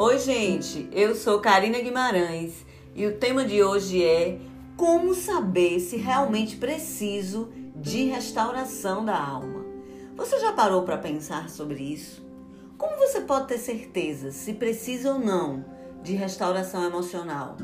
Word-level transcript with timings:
Oi, 0.00 0.16
gente, 0.20 0.88
eu 0.92 1.12
sou 1.16 1.40
Karina 1.40 1.80
Guimarães 1.80 2.64
e 2.94 3.04
o 3.04 3.16
tema 3.16 3.44
de 3.44 3.64
hoje 3.64 4.04
é 4.04 4.38
como 4.76 5.12
saber 5.12 5.80
se 5.80 5.96
realmente 5.96 6.56
preciso 6.56 7.48
de 7.74 8.04
restauração 8.04 9.04
da 9.04 9.20
alma. 9.20 9.66
Você 10.14 10.38
já 10.38 10.52
parou 10.52 10.84
para 10.84 10.98
pensar 10.98 11.50
sobre 11.50 11.82
isso? 11.82 12.24
Como 12.78 12.96
você 12.96 13.22
pode 13.22 13.48
ter 13.48 13.58
certeza 13.58 14.30
se 14.30 14.52
precisa 14.52 15.14
ou 15.14 15.18
não 15.18 15.64
de 16.00 16.14
restauração 16.14 16.84
emocional? 16.84 17.56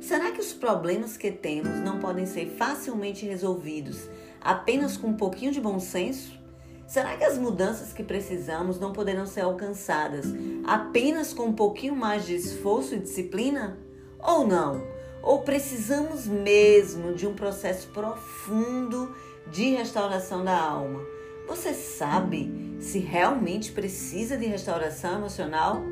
Será 0.00 0.30
que 0.30 0.40
os 0.40 0.54
problemas 0.54 1.18
que 1.18 1.30
temos 1.30 1.80
não 1.80 1.98
podem 1.98 2.24
ser 2.24 2.46
facilmente 2.56 3.26
resolvidos 3.26 4.08
apenas 4.40 4.96
com 4.96 5.08
um 5.08 5.16
pouquinho 5.18 5.52
de 5.52 5.60
bom 5.60 5.78
senso? 5.78 6.43
Será 6.86 7.16
que 7.16 7.24
as 7.24 7.38
mudanças 7.38 7.92
que 7.92 8.02
precisamos 8.02 8.78
não 8.78 8.92
poderão 8.92 9.26
ser 9.26 9.40
alcançadas 9.40 10.26
apenas 10.64 11.32
com 11.32 11.44
um 11.44 11.52
pouquinho 11.52 11.96
mais 11.96 12.26
de 12.26 12.34
esforço 12.34 12.94
e 12.94 12.98
disciplina? 12.98 13.78
Ou 14.18 14.46
não? 14.46 14.82
Ou 15.22 15.40
precisamos 15.40 16.26
mesmo 16.26 17.14
de 17.14 17.26
um 17.26 17.34
processo 17.34 17.88
profundo 17.88 19.14
de 19.50 19.70
restauração 19.70 20.44
da 20.44 20.58
alma? 20.58 21.00
Você 21.48 21.72
sabe 21.72 22.76
se 22.80 22.98
realmente 22.98 23.72
precisa 23.72 24.36
de 24.36 24.46
restauração 24.46 25.16
emocional? 25.16 25.82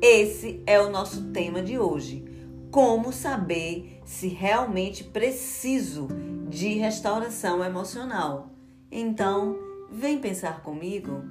Esse 0.00 0.62
é 0.64 0.80
o 0.80 0.90
nosso 0.90 1.32
tema 1.32 1.60
de 1.60 1.78
hoje. 1.78 2.24
Como 2.70 3.12
saber 3.12 4.00
se 4.04 4.28
realmente 4.28 5.02
preciso 5.02 6.08
de 6.48 6.74
restauração 6.74 7.64
emocional? 7.64 8.50
Então, 8.90 9.67
Vem 9.90 10.18
pensar 10.18 10.60
comigo? 10.60 11.22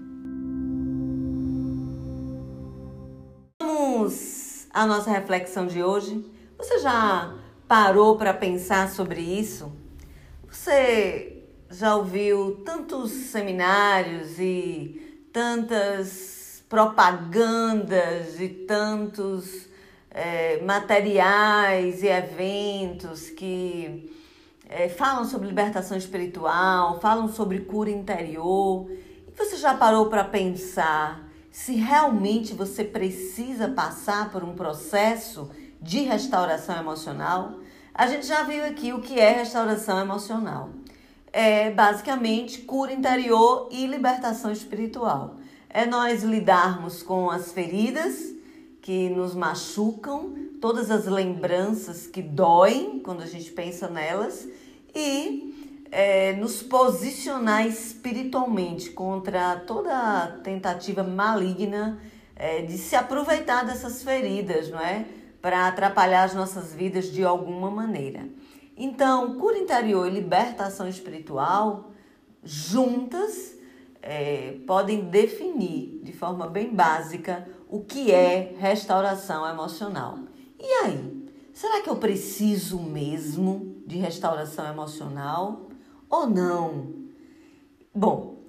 Vamos 3.62 4.68
à 4.72 4.86
nossa 4.86 5.12
reflexão 5.12 5.68
de 5.68 5.84
hoje. 5.84 6.26
Você 6.58 6.80
já 6.80 7.36
parou 7.68 8.18
para 8.18 8.34
pensar 8.34 8.90
sobre 8.90 9.22
isso? 9.22 9.72
Você 10.50 11.44
já 11.70 11.96
ouviu 11.96 12.64
tantos 12.66 13.12
seminários 13.12 14.40
e 14.40 15.28
tantas 15.32 16.64
propagandas 16.68 18.40
e 18.42 18.50
tantos 18.50 19.68
é, 20.10 20.60
materiais 20.62 22.02
e 22.02 22.08
eventos 22.08 23.30
que 23.30 24.12
é, 24.70 24.90
falam 24.90 25.24
sobre 25.26 25.48
libertação 25.48 25.98
espiritual, 25.98 27.00
falam 27.00 27.30
sobre 27.30 27.60
cura 27.62 27.90
interior. 27.90 28.90
E 29.28 29.32
você 29.38 29.56
já 29.56 29.74
parou 29.74 30.08
para 30.08 30.24
pensar 30.24 31.26
se 31.50 31.74
realmente 31.74 32.54
você 32.54 32.84
precisa 32.84 33.70
passar 33.70 34.30
por 34.30 34.44
um 34.44 34.54
processo 34.54 35.50
de 35.82 36.00
restauração 36.02 36.78
emocional? 36.78 37.60
A 37.94 38.08
gente 38.08 38.28
já 38.28 38.44
viu 38.44 38.66
aqui 38.66 38.94
o 38.94 39.02
que 39.02 39.20
é 39.20 39.32
restauração 39.32 40.00
emocional. 40.00 40.70
É 41.32 41.72
basicamente 41.72 42.62
cura 42.62 42.92
interior 42.92 43.70
e 43.72 43.88
libertação 43.88 44.52
espiritual. 44.52 45.38
É 45.70 45.86
nós 45.86 46.24
lidarmos 46.24 47.02
com 47.02 47.30
as 47.30 47.52
feridas 47.52 48.34
que 48.82 49.10
nos 49.10 49.34
machucam, 49.34 50.47
todas 50.62 50.90
as 50.92 51.06
lembranças 51.06 52.08
que 52.08 52.22
doem 52.22 53.00
quando 53.00 53.22
a 53.22 53.26
gente 53.26 53.52
pensa 53.52 53.88
nelas 53.88 54.48
e 54.96 55.86
é, 55.92 56.34
nos 56.34 56.62
posicionar 56.62 57.66
espiritualmente 57.66 58.90
contra 58.90 59.58
toda 59.58 60.40
tentativa 60.44 61.04
maligna 61.04 62.00
é, 62.36 62.62
de 62.62 62.78
se 62.78 62.96
aproveitar 62.96 63.66
dessas 63.66 64.04
feridas, 64.04 64.70
não 64.70 64.80
é? 64.80 65.06
Para 65.42 65.68
atrapalhar 65.68 66.24
as 66.24 66.34
nossas 66.34 66.74
vidas 66.74 67.12
de 67.12 67.24
alguma 67.24 67.72
maneira. 67.72 68.28
Então, 68.76 69.40
cura 69.40 69.58
interior 69.58 70.08
e 70.08 70.12
libertação 70.12 70.88
espiritual, 70.88 71.92
juntas, 72.44 73.56
é, 74.02 74.58
podem 74.68 75.06
definir 75.06 76.00
de 76.04 76.14
forma 76.14 76.48
bem 76.48 76.74
básica 76.74 77.48
o 77.70 77.82
que 77.82 78.12
é 78.12 78.56
restauração 78.60 79.48
emocional. 79.48 80.20
E 80.60 80.66
aí? 80.66 81.28
Será 81.54 81.82
que 81.82 81.90
eu 81.90 81.96
preciso 81.96 82.80
mesmo 82.80 83.82
de 83.86 83.98
restauração 83.98 84.68
emocional 84.68 85.70
ou 86.10 86.28
não? 86.28 86.94
Bom, 87.94 88.44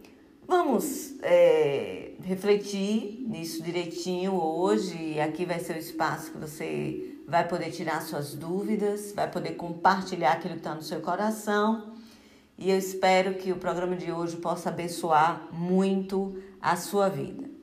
vamos 0.46 1.14
é, 1.22 2.12
refletir 2.22 3.24
nisso 3.26 3.62
direitinho 3.62 4.34
hoje. 4.34 5.18
Aqui 5.20 5.46
vai 5.46 5.58
ser 5.58 5.76
o 5.76 5.78
espaço 5.78 6.32
que 6.32 6.38
você 6.38 7.18
vai 7.26 7.46
poder 7.46 7.70
tirar 7.70 8.02
suas 8.02 8.34
dúvidas, 8.34 9.12
vai 9.12 9.30
poder 9.30 9.52
compartilhar 9.52 10.32
aquilo 10.32 10.54
que 10.54 10.60
está 10.60 10.74
no 10.74 10.82
seu 10.82 11.00
coração. 11.00 11.94
E 12.58 12.70
eu 12.70 12.78
espero 12.78 13.34
que 13.34 13.52
o 13.52 13.56
programa 13.56 13.96
de 13.96 14.10
hoje 14.10 14.36
possa 14.36 14.70
abençoar 14.70 15.48
muito 15.52 16.42
a 16.60 16.74
sua 16.76 17.08
vida. 17.08 17.57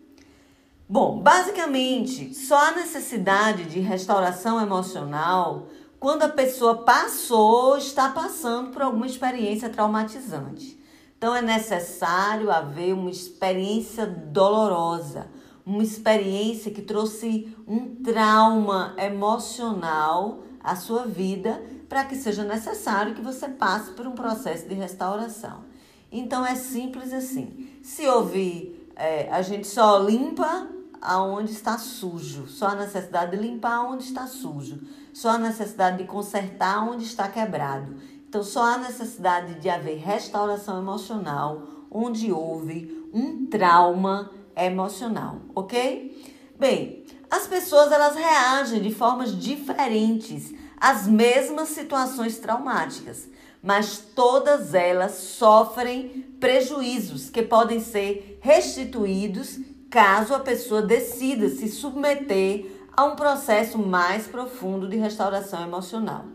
Bom, 0.88 1.19
basicamente, 1.19 2.35
só 2.35 2.68
a 2.68 2.72
necessidade 2.73 3.66
de 3.66 3.79
restauração 3.79 4.62
emocional 4.62 5.68
quando 6.00 6.22
a 6.22 6.29
pessoa 6.29 6.84
passou, 6.84 7.75
está 7.75 8.09
passando 8.09 8.69
por 8.69 8.84
alguma 8.84 9.07
experiência 9.07 9.68
traumatizante. 9.68 10.79
Então 11.18 11.35
é 11.35 11.41
necessário 11.41 12.51
haver 12.51 12.94
uma 12.94 13.09
experiência 13.09 14.06
dolorosa, 14.06 15.28
uma 15.66 15.81
experiência 15.81 16.69
que 16.69 16.84
trouxe 16.84 17.52
um 17.67 17.96
trauma 17.96 18.94
emocional 19.00 20.44
à 20.63 20.75
sua 20.75 21.07
vida 21.07 21.63
para 21.90 22.06
que 22.06 22.16
seja 22.16 22.44
necessário 22.44 23.16
que 23.16 23.22
você 23.22 23.47
passe 23.47 23.90
por 23.94 24.06
um 24.06 24.12
processo 24.12 24.67
de 24.67 24.75
restauração. 24.75 25.63
Então 26.12 26.46
é 26.46 26.53
simples 26.53 27.12
assim. 27.12 27.67
Se 27.81 28.06
houve 28.06 28.85
é, 28.96 29.28
a 29.31 29.41
gente 29.41 29.67
só 29.67 29.97
limpa 29.97 30.75
aonde 31.01 31.51
está 31.51 31.78
sujo, 31.78 32.47
só 32.47 32.67
a 32.67 32.75
necessidade 32.75 33.31
de 33.31 33.38
limpar 33.38 33.85
onde 33.85 34.03
está 34.03 34.28
sujo, 34.28 34.81
só 35.13 35.31
a 35.31 35.38
necessidade 35.38 35.97
de 35.97 36.06
consertar 36.06 36.88
onde 36.88 37.06
está 37.06 37.28
quebrado. 37.28 37.95
Então, 38.28 38.44
só 38.44 38.63
a 38.73 38.78
necessidade 38.78 39.55
de 39.59 39.69
haver 39.69 39.97
restauração 39.97 40.79
emocional 40.79 41.63
onde 41.89 42.31
houve 42.31 43.07
um 43.13 43.45
trauma 43.45 44.31
emocional, 44.55 45.41
ok? 45.53 46.34
Bem, 46.59 47.05
as 47.29 47.47
pessoas 47.47 47.91
elas 47.91 48.16
reagem 48.16 48.81
de 48.81 48.94
formas 48.94 49.38
diferentes 49.38 50.53
às 50.78 51.07
mesmas 51.07 51.69
situações 51.69 52.38
traumáticas 52.39 53.29
mas 53.66 53.97
todas 53.97 54.75
elas 54.75 55.13
sofrem 55.13 56.23
prejuízos 56.39 57.31
que 57.31 57.41
podem 57.41 57.79
ser 57.79 58.38
restituídos 58.39 59.59
caso 59.90 60.34
a 60.34 60.40
pessoa 60.40 60.81
decida 60.81 61.50
se 61.50 61.68
submeter 61.68 62.66
a 62.96 63.06
um 63.06 63.16
processo 63.16 63.78
mais 63.78 64.28
profundo 64.28 64.88
de 64.88 64.97
restauração 64.97 65.63
emocional. 65.63 66.25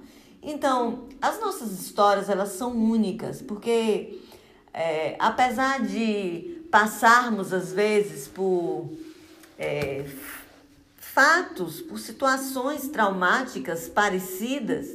Então, 0.43 1.07
as 1.21 1.41
nossas 1.41 1.73
histórias 1.73 2.29
elas 2.29 2.51
são 2.51 2.73
únicas, 2.73 3.43
porque 3.43 4.19
é, 4.73 5.17
apesar 5.19 5.83
de 5.83 6.65
passarmos 6.71 7.53
às 7.53 7.73
vezes 7.73 8.29
por 8.29 8.91
é, 9.59 10.05
fatos, 10.97 11.81
por 11.81 11.99
situações 11.99 12.89
traumáticas 12.89 13.89
parecidas, 13.89 14.89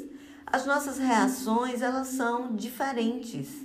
as 0.46 0.66
nossas 0.66 0.98
reações 0.98 1.82
elas 1.82 2.08
são 2.08 2.56
diferentes. 2.56 3.65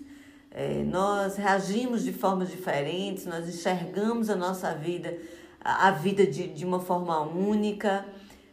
É, 0.51 0.83
nós 0.83 1.37
reagimos 1.37 2.03
de 2.03 2.13
formas 2.13 2.51
diferentes, 2.51 3.25
nós 3.25 3.49
enxergamos 3.49 4.29
a 4.29 4.35
nossa 4.35 4.75
vida, 4.75 5.17
a, 5.61 5.91
vida 5.93 6.27
de, 6.27 6.49
de 6.49 6.65
uma 6.65 6.81
forma 6.81 7.21
única, 7.21 8.05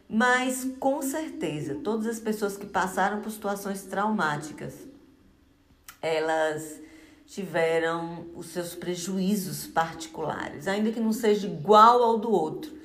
mas 0.08 0.64
com 0.78 1.02
certeza, 1.02 1.74
todas 1.82 2.06
as 2.06 2.20
pessoas 2.20 2.56
que 2.56 2.66
passaram 2.66 3.20
por 3.20 3.30
situações 3.30 3.82
traumáticas, 3.82 4.74
elas 6.00 6.80
tiveram 7.26 8.26
os 8.34 8.46
seus 8.46 8.74
prejuízos 8.74 9.66
particulares, 9.66 10.68
ainda 10.68 10.92
que 10.92 11.00
não 11.00 11.12
seja 11.12 11.46
igual 11.48 12.02
ao 12.02 12.18
do 12.18 12.30
outro. 12.30 12.78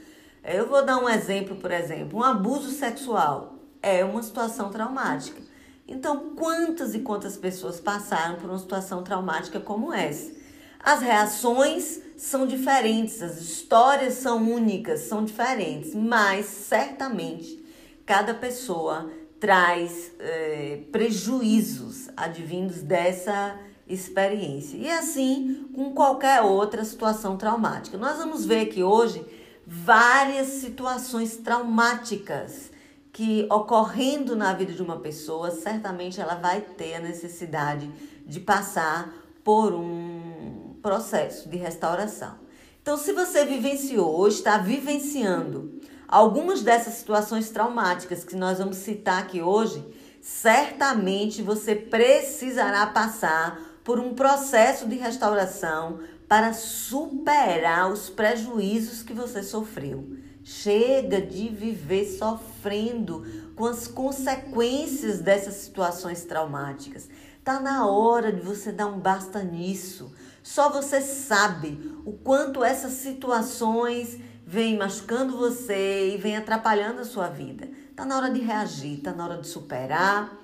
Eu 0.43 0.67
vou 0.67 0.83
dar 0.83 0.97
um 0.97 1.07
exemplo, 1.07 1.55
por 1.55 1.71
exemplo, 1.71 2.19
um 2.19 2.23
abuso 2.23 2.69
sexual 2.71 3.53
é 3.81 4.03
uma 4.03 4.23
situação 4.23 4.71
traumática. 4.71 5.41
Então, 5.87 6.35
quantas 6.35 6.95
e 6.95 6.99
quantas 6.99 7.35
pessoas 7.37 7.79
passaram 7.79 8.35
por 8.35 8.49
uma 8.49 8.59
situação 8.59 9.03
traumática 9.03 9.59
como 9.59 9.93
essa? 9.93 10.31
As 10.79 11.01
reações 11.01 12.01
são 12.17 12.45
diferentes, 12.45 13.21
as 13.21 13.39
histórias 13.39 14.15
são 14.15 14.51
únicas, 14.51 15.01
são 15.01 15.23
diferentes, 15.23 15.95
mas 15.95 16.45
certamente 16.45 17.63
cada 18.05 18.33
pessoa 18.33 19.09
traz 19.39 20.11
é, 20.19 20.81
prejuízos 20.91 22.09
advindos 22.15 22.81
dessa 22.81 23.57
experiência. 23.87 24.77
E 24.77 24.89
assim 24.89 25.69
com 25.73 25.93
qualquer 25.93 26.41
outra 26.41 26.83
situação 26.85 27.37
traumática. 27.37 27.97
Nós 27.97 28.17
vamos 28.17 28.45
ver 28.45 28.67
que 28.67 28.83
hoje 28.83 29.25
várias 29.65 30.47
situações 30.47 31.37
traumáticas 31.37 32.71
que 33.13 33.45
ocorrendo 33.51 34.35
na 34.35 34.53
vida 34.53 34.73
de 34.73 34.81
uma 34.81 34.97
pessoa, 34.97 35.51
certamente 35.51 36.19
ela 36.19 36.33
vai 36.33 36.61
ter 36.61 36.95
a 36.95 36.99
necessidade 36.99 37.89
de 38.25 38.39
passar 38.39 39.13
por 39.43 39.71
um 39.75 40.73
processo 40.81 41.47
de 41.47 41.55
restauração. 41.55 42.39
Então, 42.81 42.97
se 42.97 43.13
você 43.13 43.45
vivenciou 43.45 44.11
ou 44.11 44.27
está 44.27 44.57
vivenciando 44.57 45.79
algumas 46.07 46.63
dessas 46.63 46.95
situações 46.95 47.51
traumáticas 47.51 48.23
que 48.23 48.35
nós 48.35 48.57
vamos 48.57 48.77
citar 48.77 49.21
aqui 49.21 49.43
hoje, 49.43 49.85
certamente 50.19 51.43
você 51.43 51.75
precisará 51.75 52.87
passar 52.87 53.61
por 53.83 53.99
um 53.99 54.15
processo 54.15 54.87
de 54.87 54.95
restauração 54.95 55.99
para 56.27 56.51
superar 56.51 57.91
os 57.91 58.09
prejuízos 58.09 59.03
que 59.03 59.13
você 59.13 59.43
sofreu. 59.43 60.17
Chega 60.43 61.21
de 61.21 61.47
viver 61.49 62.05
sofrendo 62.05 62.52
com 63.55 63.65
as 63.65 63.87
consequências 63.87 65.19
dessas 65.19 65.55
situações 65.55 66.23
traumáticas. 66.23 67.09
Tá 67.43 67.59
na 67.59 67.85
hora 67.85 68.31
de 68.31 68.41
você 68.41 68.71
dar 68.71 68.87
um 68.87 68.99
basta 68.99 69.43
nisso. 69.43 70.13
Só 70.41 70.69
você 70.69 71.01
sabe 71.01 71.77
o 72.05 72.13
quanto 72.13 72.63
essas 72.63 72.93
situações 72.93 74.17
vêm 74.45 74.77
machucando 74.77 75.37
você 75.37 76.15
e 76.15 76.17
vêm 76.17 76.37
atrapalhando 76.37 77.01
a 77.01 77.05
sua 77.05 77.27
vida. 77.27 77.69
Tá 77.95 78.05
na 78.05 78.17
hora 78.17 78.29
de 78.29 78.41
reagir, 78.41 79.01
tá 79.01 79.11
na 79.11 79.25
hora 79.25 79.37
de 79.37 79.47
superar 79.47 80.37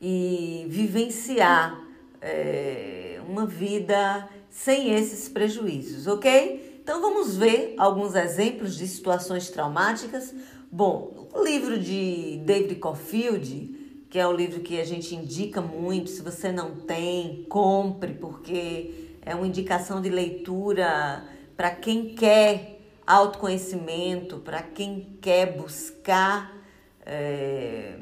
e 0.00 0.66
vivenciar 0.68 1.80
é, 2.20 3.20
uma 3.26 3.46
vida 3.46 4.28
sem 4.50 4.94
esses 4.94 5.28
prejuízos, 5.28 6.06
ok? 6.06 6.80
Então 6.82 7.00
vamos 7.00 7.36
ver 7.36 7.74
alguns 7.78 8.14
exemplos 8.14 8.76
de 8.76 8.86
situações 8.88 9.48
traumáticas. 9.48 10.34
Bom, 10.74 11.28
o 11.34 11.44
livro 11.44 11.78
de 11.78 12.40
David 12.46 12.76
Caulfield, 12.76 14.06
que 14.08 14.18
é 14.18 14.26
o 14.26 14.32
livro 14.32 14.60
que 14.60 14.80
a 14.80 14.84
gente 14.86 15.14
indica 15.14 15.60
muito, 15.60 16.08
se 16.08 16.22
você 16.22 16.50
não 16.50 16.76
tem, 16.76 17.44
compre, 17.46 18.14
porque 18.14 19.18
é 19.20 19.34
uma 19.34 19.46
indicação 19.46 20.00
de 20.00 20.08
leitura 20.08 21.24
para 21.58 21.72
quem 21.72 22.14
quer 22.14 22.80
autoconhecimento, 23.06 24.38
para 24.38 24.62
quem 24.62 25.18
quer 25.20 25.58
buscar. 25.58 26.56
É, 27.04 27.98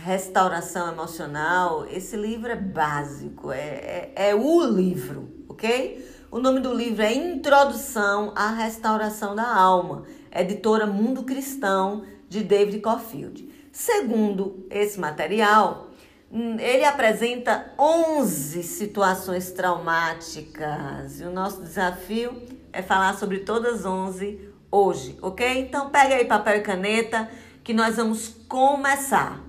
restauração 0.00 0.90
emocional, 0.90 1.86
esse 1.86 2.16
livro 2.16 2.50
é 2.50 2.56
básico, 2.56 3.52
é, 3.52 3.58
é, 3.58 4.12
é, 4.30 4.34
o 4.34 4.64
livro, 4.64 5.28
ok? 5.46 6.10
O 6.30 6.38
nome 6.38 6.60
do 6.60 6.72
livro 6.72 7.02
é 7.02 7.12
Introdução 7.12 8.32
à 8.34 8.48
Restauração 8.48 9.36
da 9.36 9.54
Alma, 9.54 10.04
editora 10.40 10.86
Mundo 10.86 11.24
Cristão, 11.24 12.04
de 12.28 12.42
David 12.42 12.80
Caulfield. 12.80 13.48
Segundo 13.70 14.66
esse 14.70 14.98
material, 14.98 15.90
hum, 16.30 16.56
ele 16.58 16.84
apresenta 16.84 17.72
11 17.78 18.62
situações 18.62 19.50
traumáticas 19.50 21.20
e 21.20 21.24
o 21.24 21.30
nosso 21.30 21.60
desafio 21.60 22.42
é 22.72 22.80
falar 22.80 23.18
sobre 23.18 23.40
todas 23.40 23.84
11 23.84 24.48
hoje, 24.70 25.18
ok? 25.20 25.60
Então 25.60 25.90
pega 25.90 26.14
aí 26.14 26.24
papel 26.24 26.56
e 26.56 26.62
caneta 26.62 27.28
que 27.62 27.74
nós 27.74 27.96
vamos 27.96 28.28
começar 28.48 29.42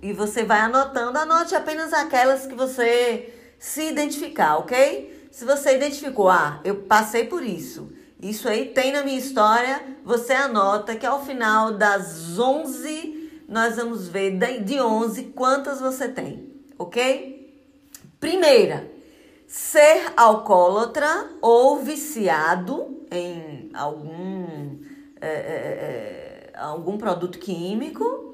e 0.00 0.12
você 0.12 0.44
vai 0.44 0.60
anotando. 0.60 1.18
Anote 1.18 1.54
apenas 1.56 1.92
aquelas 1.92 2.46
que 2.46 2.54
você 2.54 3.34
se 3.58 3.90
identificar, 3.90 4.58
ok? 4.58 5.28
Se 5.32 5.44
você 5.44 5.76
identificou, 5.76 6.28
ah, 6.28 6.60
eu 6.64 6.76
passei 6.82 7.24
por 7.24 7.42
isso, 7.42 7.92
isso 8.20 8.48
aí 8.48 8.66
tem 8.66 8.92
na 8.92 9.04
minha 9.04 9.18
história, 9.18 9.80
você 10.04 10.32
anota 10.32 10.96
que 10.96 11.06
ao 11.06 11.24
final 11.24 11.72
das 11.74 12.38
11, 12.38 13.42
nós 13.48 13.76
vamos 13.76 14.08
ver 14.08 14.38
de 14.64 14.80
11 14.80 15.24
quantas 15.34 15.80
você 15.80 16.08
tem, 16.08 16.52
ok? 16.78 17.54
Primeira, 18.18 18.90
ser 19.46 20.12
alcoólatra 20.16 21.30
ou 21.40 21.78
viciado 21.78 23.06
em 23.10 23.70
algum, 23.72 24.78
é, 25.20 25.28
é, 25.28 26.50
é, 26.52 26.58
algum 26.58 26.98
produto 26.98 27.38
químico 27.38 28.28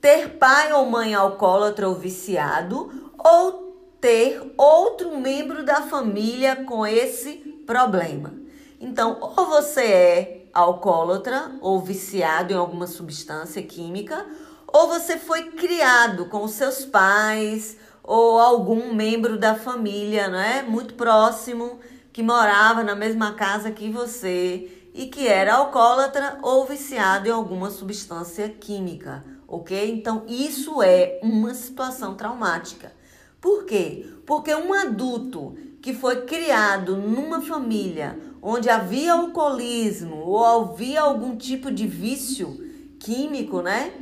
ter 0.00 0.38
pai 0.38 0.72
ou 0.72 0.86
mãe 0.86 1.14
alcoólatra 1.14 1.88
ou 1.88 1.94
viciado, 1.94 3.12
ou 3.18 3.76
ter 4.00 4.40
outro 4.56 5.18
membro 5.18 5.64
da 5.64 5.82
família 5.82 6.64
com 6.64 6.86
esse 6.86 7.32
problema. 7.66 8.32
Então, 8.80 9.18
ou 9.20 9.46
você 9.46 9.80
é 9.82 10.46
alcoólatra 10.52 11.52
ou 11.60 11.80
viciado 11.80 12.52
em 12.52 12.56
alguma 12.56 12.86
substância 12.86 13.62
química, 13.62 14.26
ou 14.66 14.88
você 14.88 15.18
foi 15.18 15.50
criado 15.50 16.26
com 16.26 16.46
seus 16.48 16.84
pais 16.84 17.76
ou 18.02 18.38
algum 18.38 18.94
membro 18.94 19.38
da 19.38 19.54
família, 19.54 20.28
não 20.28 20.38
é? 20.38 20.62
Muito 20.62 20.94
próximo, 20.94 21.78
que 22.12 22.22
morava 22.22 22.82
na 22.82 22.94
mesma 22.94 23.32
casa 23.34 23.70
que 23.70 23.90
você 23.90 24.70
e 24.94 25.06
que 25.06 25.26
era 25.26 25.54
alcoólatra 25.54 26.38
ou 26.42 26.64
viciado 26.64 27.28
em 27.28 27.32
alguma 27.32 27.70
substância 27.70 28.48
química 28.48 29.24
ok? 29.48 29.90
Então, 29.90 30.24
isso 30.28 30.82
é 30.82 31.18
uma 31.22 31.54
situação 31.54 32.14
traumática. 32.14 32.92
Por 33.40 33.64
quê? 33.64 34.06
Porque 34.26 34.54
um 34.54 34.74
adulto 34.74 35.56
que 35.80 35.94
foi 35.94 36.26
criado 36.26 36.96
numa 36.96 37.40
família 37.40 38.18
onde 38.40 38.68
havia 38.68 39.14
alcoolismo 39.14 40.16
ou 40.16 40.44
havia 40.44 41.00
algum 41.00 41.36
tipo 41.36 41.70
de 41.70 41.86
vício 41.86 42.68
químico, 42.98 43.62
né? 43.62 43.92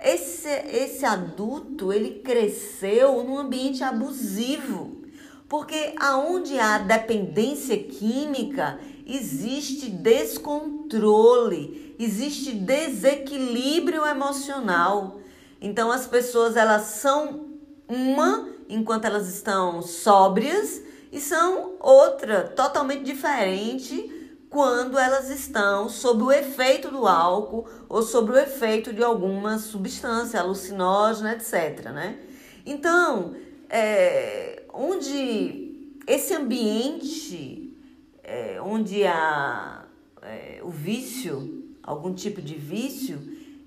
Esse, 0.00 0.48
esse 0.48 1.04
adulto, 1.04 1.92
ele 1.92 2.20
cresceu 2.20 3.22
num 3.24 3.38
ambiente 3.38 3.82
abusivo. 3.82 5.02
Porque 5.48 5.94
aonde 5.98 6.58
há 6.58 6.78
dependência 6.78 7.78
química, 7.78 8.78
existe 9.06 9.88
descontrole, 9.88 11.94
existe 11.98 12.52
desequilíbrio 12.52 14.04
emocional. 14.04 15.20
Então 15.60 15.92
as 15.92 16.06
pessoas 16.06 16.56
elas 16.56 16.82
são 16.82 17.46
uma 17.88 18.48
enquanto 18.68 19.04
elas 19.04 19.32
estão 19.32 19.80
sóbrias 19.80 20.82
e 21.16 21.20
são 21.20 21.76
outra 21.80 22.42
totalmente 22.42 23.02
diferente 23.02 24.12
quando 24.50 24.98
elas 24.98 25.30
estão 25.30 25.88
sob 25.88 26.24
o 26.24 26.30
efeito 26.30 26.90
do 26.90 27.06
álcool 27.06 27.66
ou 27.88 28.02
sob 28.02 28.32
o 28.32 28.36
efeito 28.36 28.92
de 28.92 29.02
alguma 29.02 29.58
substância 29.58 30.38
alucinógena, 30.38 31.32
etc. 31.32 31.86
Né? 31.86 32.18
Então, 32.66 33.34
é, 33.70 34.64
onde 34.74 35.96
esse 36.06 36.34
ambiente, 36.34 37.74
é, 38.22 38.60
onde 38.60 39.06
há 39.06 39.86
é, 40.20 40.60
o 40.62 40.68
vício, 40.68 41.64
algum 41.82 42.12
tipo 42.12 42.42
de 42.42 42.56
vício, 42.56 43.18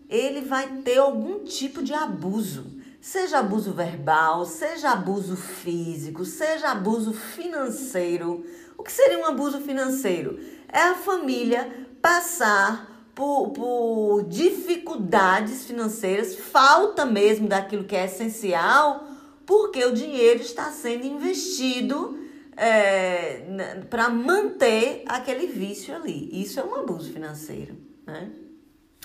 ele 0.07 0.41
vai 0.41 0.67
ter 0.83 0.99
algum 0.99 1.43
tipo 1.45 1.81
de 1.81 1.95
abuso. 1.95 2.78
Seja 3.01 3.39
abuso 3.39 3.71
verbal, 3.71 4.45
seja 4.45 4.91
abuso 4.91 5.35
físico, 5.35 6.25
seja 6.25 6.69
abuso 6.69 7.13
financeiro. 7.13 8.45
O 8.77 8.83
que 8.83 8.91
seria 8.91 9.19
um 9.19 9.25
abuso 9.25 9.61
financeiro? 9.61 10.39
É 10.67 10.81
a 10.81 10.95
família 10.95 11.87
passar 12.01 13.09
por, 13.15 13.51
por 13.51 14.23
dificuldades 14.23 15.65
financeiras, 15.65 16.35
falta 16.35 17.05
mesmo 17.05 17.47
daquilo 17.47 17.85
que 17.85 17.95
é 17.95 18.05
essencial, 18.05 19.07
porque 19.45 19.83
o 19.85 19.93
dinheiro 19.93 20.41
está 20.41 20.71
sendo 20.71 21.05
investido 21.05 22.19
é, 22.55 23.81
para 23.89 24.09
manter 24.09 25.03
aquele 25.07 25.47
vício 25.47 25.95
ali. 25.95 26.29
Isso 26.41 26.59
é 26.59 26.63
um 26.63 26.75
abuso 26.75 27.11
financeiro 27.11 27.89
né? 28.09 28.29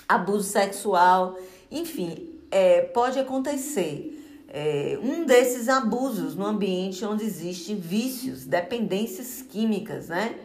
abuso 0.07 0.43
sexual, 0.43 1.37
enfim, 1.71 2.34
é, 2.51 2.81
pode 2.81 3.19
acontecer. 3.19 4.11
É, 4.47 4.97
um 5.01 5.25
desses 5.25 5.67
abusos 5.67 6.35
no 6.35 6.45
ambiente 6.45 7.03
onde 7.03 7.25
existem 7.25 7.75
vícios, 7.75 8.45
dependências 8.45 9.41
químicas, 9.41 10.07
né? 10.07 10.35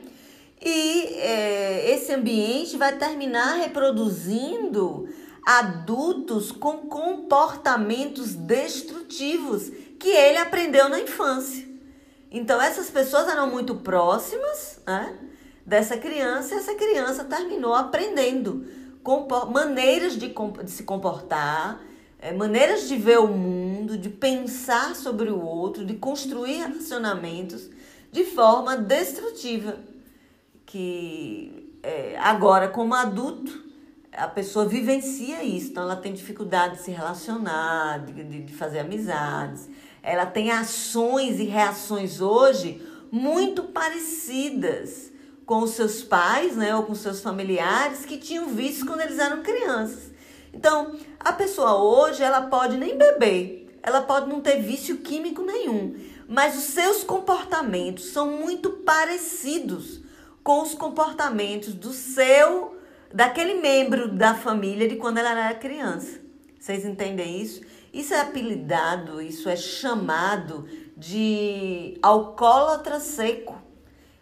E 0.60 1.04
é, 1.16 1.94
esse 1.94 2.12
ambiente 2.12 2.76
vai 2.76 2.96
terminar 2.98 3.54
reproduzindo 3.58 5.08
adultos 5.46 6.50
com 6.52 6.78
comportamentos 6.78 8.34
destrutivos 8.34 9.70
que 9.98 10.08
ele 10.08 10.38
aprendeu 10.38 10.88
na 10.88 11.00
infância. 11.00 11.66
Então, 12.30 12.60
essas 12.60 12.90
pessoas 12.90 13.28
eram 13.28 13.50
muito 13.50 13.76
próximas, 13.76 14.80
né? 14.86 15.18
dessa 15.64 15.96
criança 15.96 16.54
e 16.54 16.58
essa 16.58 16.74
criança 16.74 17.24
terminou 17.24 17.74
aprendendo 17.74 18.66
maneiras 19.52 20.14
de, 20.14 20.34
de 20.64 20.70
se 20.70 20.82
comportar, 20.82 21.80
é, 22.20 22.32
maneiras 22.32 22.86
de 22.86 22.96
ver 22.96 23.18
o 23.18 23.26
mundo, 23.26 23.96
de 23.96 24.10
pensar 24.10 24.94
sobre 24.94 25.30
o 25.30 25.40
outro, 25.40 25.84
de 25.84 25.94
construir 25.94 26.58
relacionamentos 26.58 27.68
de 28.12 28.24
forma 28.24 28.76
destrutiva, 28.76 29.78
que 30.66 31.72
é, 31.82 32.16
agora, 32.18 32.68
como 32.68 32.94
adulto, 32.94 33.64
a 34.12 34.28
pessoa 34.28 34.66
vivencia 34.66 35.42
isso. 35.42 35.70
Então, 35.70 35.84
ela 35.84 35.96
tem 35.96 36.12
dificuldade 36.12 36.76
de 36.76 36.82
se 36.82 36.90
relacionar, 36.90 38.04
de, 38.04 38.42
de 38.42 38.54
fazer 38.54 38.80
amizades. 38.80 39.68
Ela 40.02 40.26
tem 40.26 40.50
ações 40.50 41.40
e 41.40 41.44
reações 41.44 42.20
hoje 42.20 42.82
muito 43.10 43.62
parecidas 43.64 45.10
com 45.46 45.62
os 45.62 45.70
seus 45.70 46.02
pais, 46.02 46.54
né, 46.54 46.76
ou 46.76 46.84
com 46.84 46.94
seus 46.94 47.20
familiares 47.20 48.04
que 48.04 48.18
tinham 48.18 48.48
visto 48.48 48.86
quando 48.86 49.00
eles 49.00 49.18
eram 49.18 49.42
crianças. 49.42 50.09
Então, 50.52 50.96
a 51.18 51.32
pessoa 51.32 51.76
hoje, 51.76 52.22
ela 52.22 52.42
pode 52.42 52.76
nem 52.76 52.96
beber, 52.96 53.78
ela 53.82 54.02
pode 54.02 54.28
não 54.28 54.40
ter 54.40 54.60
vício 54.60 54.98
químico 54.98 55.42
nenhum, 55.42 55.96
mas 56.28 56.56
os 56.56 56.64
seus 56.64 57.02
comportamentos 57.02 58.06
são 58.06 58.30
muito 58.30 58.70
parecidos 58.70 60.00
com 60.42 60.62
os 60.62 60.74
comportamentos 60.74 61.74
do 61.74 61.92
seu 61.92 62.76
daquele 63.12 63.54
membro 63.54 64.08
da 64.08 64.34
família 64.34 64.88
de 64.88 64.96
quando 64.96 65.18
ela 65.18 65.30
era 65.30 65.54
criança. 65.54 66.20
Vocês 66.58 66.84
entendem 66.84 67.40
isso? 67.40 67.62
Isso 67.92 68.14
é 68.14 68.20
apelidado, 68.20 69.20
isso 69.20 69.48
é 69.48 69.56
chamado 69.56 70.68
de 70.96 71.98
alcoólatra 72.02 73.00
seco. 73.00 73.60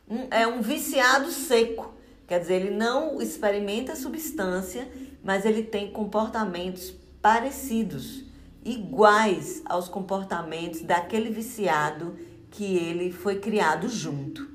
Um, 0.09 0.27
é 0.31 0.47
um 0.47 0.63
viciado 0.63 1.31
seco. 1.31 1.93
Quer 2.29 2.41
dizer, 2.41 2.57
ele 2.57 2.71
não 2.77 3.23
experimenta 3.23 3.95
a 3.95 3.97
substância, 3.97 4.87
mas 5.25 5.47
ele 5.47 5.63
tem 5.63 5.91
comportamentos 5.91 6.95
parecidos, 7.23 8.23
iguais 8.63 9.63
aos 9.65 9.89
comportamentos 9.89 10.83
daquele 10.83 11.31
viciado 11.31 12.17
que 12.51 12.77
ele 12.77 13.11
foi 13.11 13.41
criado 13.41 13.89
junto. 13.89 14.47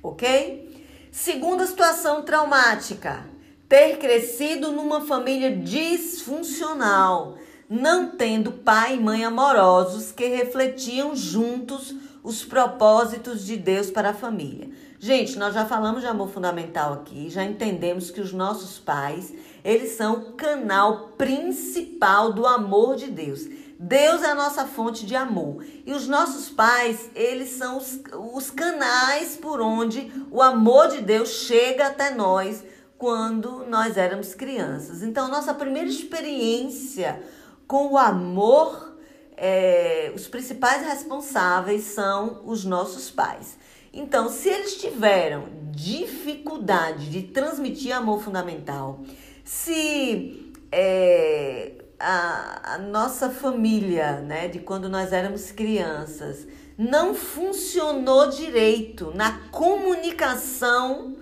Ok? 0.00 0.86
Segunda 1.10 1.66
situação 1.66 2.22
traumática 2.22 3.26
ter 3.68 3.98
crescido 3.98 4.70
numa 4.70 5.00
família 5.00 5.56
disfuncional, 5.56 7.36
não 7.68 8.10
tendo 8.10 8.52
pai 8.52 8.94
e 8.94 9.00
mãe 9.00 9.24
amorosos 9.24 10.12
que 10.12 10.26
refletiam 10.28 11.16
juntos 11.16 11.92
os 12.22 12.44
propósitos 12.44 13.44
de 13.44 13.56
Deus 13.56 13.90
para 13.90 14.10
a 14.10 14.14
família. 14.14 14.68
Gente, 14.98 15.38
nós 15.38 15.52
já 15.52 15.66
falamos 15.66 16.00
de 16.00 16.06
amor 16.06 16.30
fundamental 16.30 16.94
aqui, 16.94 17.28
já 17.28 17.44
entendemos 17.44 18.10
que 18.10 18.20
os 18.20 18.32
nossos 18.32 18.78
pais, 18.78 19.32
eles 19.62 19.92
são 19.92 20.14
o 20.14 20.32
canal 20.32 21.08
principal 21.18 22.32
do 22.32 22.46
amor 22.46 22.96
de 22.96 23.10
Deus. 23.10 23.46
Deus 23.78 24.22
é 24.22 24.30
a 24.30 24.34
nossa 24.34 24.64
fonte 24.64 25.04
de 25.04 25.14
amor. 25.14 25.62
E 25.84 25.92
os 25.92 26.08
nossos 26.08 26.48
pais, 26.48 27.10
eles 27.14 27.50
são 27.50 27.76
os, 27.76 28.00
os 28.34 28.50
canais 28.50 29.36
por 29.36 29.60
onde 29.60 30.10
o 30.30 30.40
amor 30.40 30.88
de 30.88 31.02
Deus 31.02 31.28
chega 31.28 31.88
até 31.88 32.14
nós 32.14 32.64
quando 32.96 33.66
nós 33.66 33.98
éramos 33.98 34.34
crianças. 34.34 35.02
Então, 35.02 35.28
nossa 35.28 35.52
primeira 35.52 35.88
experiência 35.88 37.22
com 37.66 37.92
o 37.92 37.98
amor, 37.98 38.96
é, 39.36 40.10
os 40.14 40.26
principais 40.26 40.86
responsáveis 40.86 41.84
são 41.84 42.40
os 42.46 42.64
nossos 42.64 43.10
pais. 43.10 43.58
Então, 43.96 44.28
se 44.28 44.48
eles 44.48 44.76
tiveram 44.76 45.48
dificuldade 45.72 47.10
de 47.10 47.22
transmitir 47.22 47.92
amor 47.92 48.22
fundamental, 48.22 49.00
se 49.44 50.52
é, 50.70 51.72
a, 51.98 52.74
a, 52.74 52.78
nossa 52.78 53.30
família, 53.30 54.20
né, 54.20 54.46
de 54.46 54.60
quando 54.60 54.88
nós 54.88 55.12
éramos 55.12 55.50
crianças, 55.50 56.46
não 56.78 57.14
funcionou 57.14 58.28
direito 58.28 59.12
na 59.14 59.38
comunicação 59.50 61.16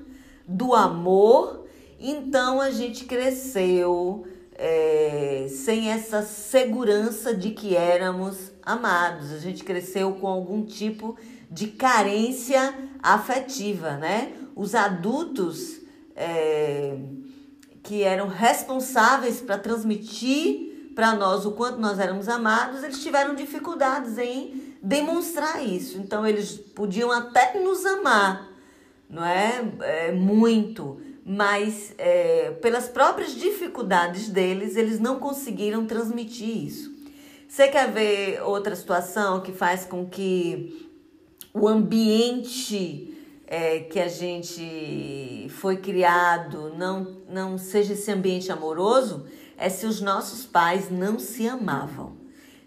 do 0.47 0.75
amor 0.75 1.65
então 2.07 2.61
a 2.61 2.71
gente 2.71 3.07
cresceu 3.07 4.27
é, 4.57 5.47
sem 5.49 5.91
essa 5.91 6.21
segurança 6.21 7.35
de 7.35 7.51
que 7.51 7.75
éramos 7.75 8.53
amados. 8.63 9.33
A 9.33 9.39
gente 9.39 9.65
cresceu 9.65 10.13
com 10.13 10.27
algum 10.27 10.67
tipo 10.67 11.17
de 11.55 11.69
carência 11.69 12.75
afetiva, 13.01 13.97
né? 13.97 14.33
Os 14.57 14.75
adultos 14.75 15.81
é, 16.17 16.97
que 17.81 18.03
eram 18.03 18.27
responsáveis 18.27 19.41
para 19.41 19.57
transmitir 19.57 20.91
para 20.97 21.15
nós 21.15 21.47
o 21.47 21.53
quanto 21.53 21.79
nós 21.79 21.99
éramos 21.99 22.29
amados, 22.29 22.83
eles 22.83 23.03
tiveram 23.03 23.35
dificuldades 23.35 24.19
em 24.19 24.75
demonstrar 24.83 25.65
isso. 25.65 25.99
Então 25.99 26.27
eles 26.27 26.57
podiam 26.57 27.11
até 27.11 27.59
nos 27.61 27.87
amar, 27.87 28.49
não 29.09 29.25
é? 29.25 29.65
é 29.81 30.13
muito, 30.13 31.01
mas 31.25 31.95
é, 31.99 32.51
pelas 32.63 32.89
próprias 32.89 33.33
dificuldades 33.33 34.29
deles, 34.29 34.77
eles 34.77 34.99
não 34.99 35.19
conseguiram 35.19 35.87
transmitir 35.87 36.65
isso. 36.67 36.95
Você 37.49 37.69
quer 37.69 37.93
ver 37.93 38.43
outra 38.43 38.75
situação 38.75 39.41
que 39.41 39.53
faz 39.53 39.85
com 39.85 40.07
que 40.07 40.84
o 41.55 41.69
ambiente 41.69 43.17
é, 43.47 43.79
que 43.79 44.01
a 44.01 44.09
gente 44.09 45.47
foi 45.51 45.77
criado 45.77 46.75
não, 46.77 47.23
não 47.31 47.57
seja 47.57 47.93
esse 47.93 48.11
ambiente 48.11 48.51
amoroso? 48.51 49.25
É 49.57 49.69
se 49.69 49.87
os 49.87 50.01
nossos 50.01 50.45
pais 50.45 50.91
não 50.91 51.17
se 51.17 51.47
amavam. 51.47 52.17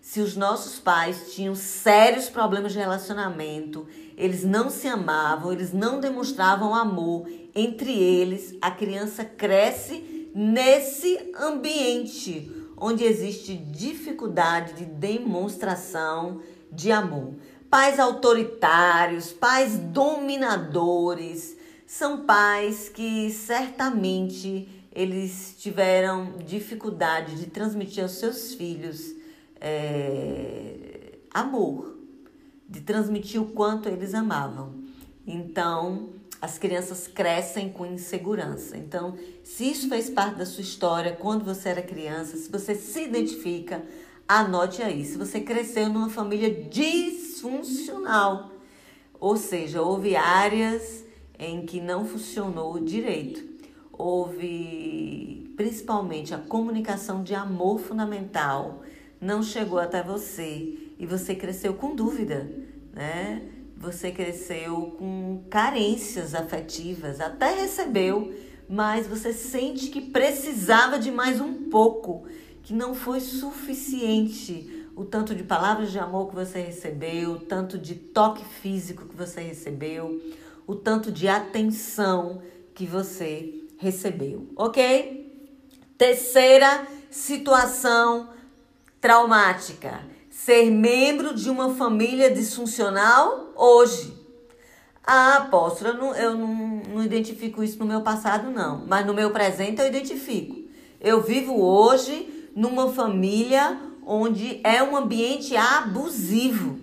Se 0.02 0.22
os 0.22 0.38
nossos 0.38 0.80
pais 0.80 1.34
tinham 1.34 1.54
sérios 1.54 2.30
problemas 2.30 2.72
de 2.72 2.78
relacionamento, 2.78 3.86
eles 4.16 4.46
não 4.46 4.70
se 4.70 4.88
amavam, 4.88 5.52
eles 5.52 5.74
não 5.74 6.00
demonstravam 6.00 6.74
amor 6.74 7.28
entre 7.54 7.92
eles, 7.92 8.56
a 8.62 8.72
criança 8.72 9.26
cresce 9.26 10.32
nesse 10.34 11.32
ambiente 11.38 12.50
onde 12.78 13.04
existe 13.04 13.56
dificuldade 13.56 14.74
de 14.74 14.86
demonstração 14.86 16.40
de 16.72 16.90
amor. 16.92 17.34
Pais 17.70 18.00
autoritários, 18.00 19.32
pais 19.32 19.78
dominadores, 19.78 21.58
são 21.86 22.26
pais 22.26 22.90
que 22.90 23.30
certamente 23.32 24.68
eles 24.94 25.56
tiveram 25.60 26.38
dificuldade 26.46 27.36
de 27.36 27.48
transmitir 27.48 28.04
aos 28.04 28.14
seus 28.14 28.54
filhos 28.54 29.16
é, 29.60 31.20
amor 31.32 31.98
de 32.70 32.82
transmitir 32.82 33.42
o 33.42 33.46
quanto 33.46 33.88
eles 33.88 34.14
amavam. 34.14 34.74
Então, 35.26 36.10
as 36.42 36.58
crianças 36.58 37.08
crescem 37.08 37.70
com 37.70 37.86
insegurança. 37.86 38.78
Então, 38.78 39.18
se 39.44 39.72
isso 39.72 39.90
fez 39.90 40.10
parte 40.10 40.38
da 40.38 40.46
sua 40.46 40.62
história 40.62 41.14
quando 41.14 41.46
você 41.46 41.70
era 41.70 41.82
criança, 41.82 42.38
se 42.38 42.52
você 42.52 42.76
se 42.76 43.04
identifica, 43.04 43.84
anote 44.28 44.82
aí. 44.82 45.06
Se 45.06 45.18
você 45.18 45.40
cresceu 45.40 45.90
numa 45.90 46.10
família 46.10 46.52
disfuncional, 46.70 48.52
ou 49.20 49.38
seja, 49.38 49.82
houve 49.82 50.16
áreas 50.16 51.06
em 51.40 51.66
que 51.66 51.80
não 51.80 52.06
funcionou 52.06 52.80
direito. 52.80 53.46
Houve 53.92 55.54
principalmente 55.56 56.34
a 56.34 56.38
comunicação 56.38 57.24
de 57.24 57.34
amor 57.34 57.80
fundamental 57.80 58.84
não 59.20 59.42
chegou 59.42 59.80
até 59.80 60.04
você 60.04 60.78
e 61.00 61.06
você 61.06 61.34
cresceu 61.34 61.74
com 61.74 61.96
dúvida, 61.96 62.50
né? 62.94 63.42
Você 63.76 64.12
cresceu 64.12 64.96
com 64.98 65.44
carências 65.50 66.34
afetivas, 66.34 67.20
até 67.20 67.54
recebeu, 67.62 68.34
mas 68.68 69.08
você 69.08 69.34
sente 69.34 69.90
que 69.90 70.02
precisava 70.02 70.98
de 70.98 71.12
mais 71.12 71.40
um 71.40 71.70
pouco, 71.70 72.26
que 72.68 72.74
não 72.74 72.94
foi 72.94 73.22
suficiente 73.22 74.86
o 74.94 75.06
tanto 75.06 75.34
de 75.34 75.42
palavras 75.42 75.90
de 75.90 75.98
amor 76.00 76.28
que 76.28 76.36
você 76.36 76.60
recebeu, 76.60 77.32
o 77.32 77.40
tanto 77.40 77.78
de 77.78 77.96
toque 77.96 78.44
físico 78.44 79.06
que 79.06 79.16
você 79.16 79.40
recebeu, 79.40 80.22
o 80.68 80.76
tanto 80.76 81.10
de 81.10 81.30
atenção 81.30 82.42
que 82.76 82.86
você 82.86 83.64
recebeu, 83.78 84.50
ok? 84.54 85.50
Terceira 85.98 86.86
situação 87.10 88.32
traumática 89.00 90.02
ser 90.30 90.70
membro 90.70 91.34
de 91.34 91.50
uma 91.50 91.74
família 91.74 92.30
disfuncional 92.30 93.54
hoje. 93.56 94.14
Ah, 95.06 95.38
apóstola, 95.38 95.92
eu, 95.92 95.98
não, 95.98 96.16
eu 96.18 96.36
não, 96.36 96.82
não 96.96 97.02
identifico 97.02 97.64
isso 97.64 97.80
no 97.80 97.86
meu 97.86 98.02
passado, 98.02 98.52
não. 98.52 98.86
Mas 98.86 99.06
no 99.06 99.14
meu 99.14 99.32
presente 99.32 99.80
eu 99.80 99.88
identifico. 99.88 100.68
Eu 101.00 101.22
vivo 101.22 101.64
hoje 101.64 102.34
numa 102.58 102.92
família 102.92 103.78
onde 104.04 104.60
é 104.64 104.82
um 104.82 104.98
ambiente 104.98 105.56
abusivo, 105.56 106.80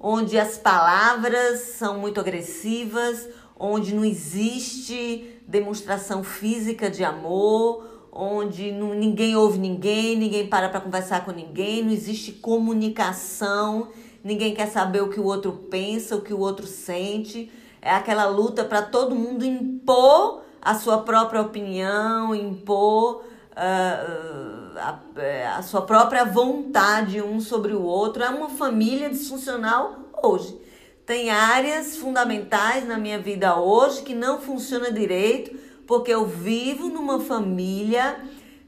onde 0.00 0.36
as 0.36 0.58
palavras 0.58 1.60
são 1.60 2.00
muito 2.00 2.18
agressivas, 2.18 3.28
onde 3.56 3.94
não 3.94 4.04
existe 4.04 5.40
demonstração 5.46 6.24
física 6.24 6.90
de 6.90 7.04
amor, 7.04 8.08
onde 8.10 8.72
não, 8.72 8.94
ninguém 8.94 9.36
ouve 9.36 9.60
ninguém, 9.60 10.16
ninguém 10.16 10.48
para 10.48 10.68
para 10.68 10.80
conversar 10.80 11.24
com 11.24 11.30
ninguém, 11.30 11.84
não 11.84 11.92
existe 11.92 12.32
comunicação, 12.32 13.90
ninguém 14.24 14.52
quer 14.52 14.66
saber 14.66 15.02
o 15.02 15.08
que 15.08 15.20
o 15.20 15.24
outro 15.24 15.52
pensa, 15.70 16.16
o 16.16 16.20
que 16.20 16.34
o 16.34 16.40
outro 16.40 16.66
sente. 16.66 17.48
é 17.80 17.92
aquela 17.92 18.26
luta 18.26 18.64
para 18.64 18.82
todo 18.82 19.14
mundo 19.14 19.44
impor 19.44 20.42
a 20.60 20.74
sua 20.74 20.98
própria 20.98 21.40
opinião, 21.40 22.34
impor 22.34 23.22
uh, 23.52 24.61
a, 24.76 25.56
a 25.56 25.62
sua 25.62 25.82
própria 25.82 26.24
vontade 26.24 27.20
um 27.20 27.40
sobre 27.40 27.72
o 27.72 27.82
outro. 27.82 28.22
É 28.22 28.28
uma 28.28 28.48
família 28.48 29.10
disfuncional 29.10 30.10
hoje. 30.22 30.60
Tem 31.04 31.30
áreas 31.30 31.96
fundamentais 31.96 32.86
na 32.86 32.96
minha 32.96 33.18
vida 33.18 33.58
hoje 33.58 34.02
que 34.02 34.14
não 34.14 34.40
funciona 34.40 34.90
direito, 34.90 35.58
porque 35.86 36.12
eu 36.12 36.26
vivo 36.26 36.88
numa 36.88 37.20
família 37.20 38.20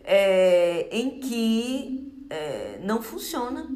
é, 0.04 0.88
em 0.90 1.20
que 1.20 2.12
é, 2.28 2.80
não 2.82 3.00
funciona. 3.00 3.66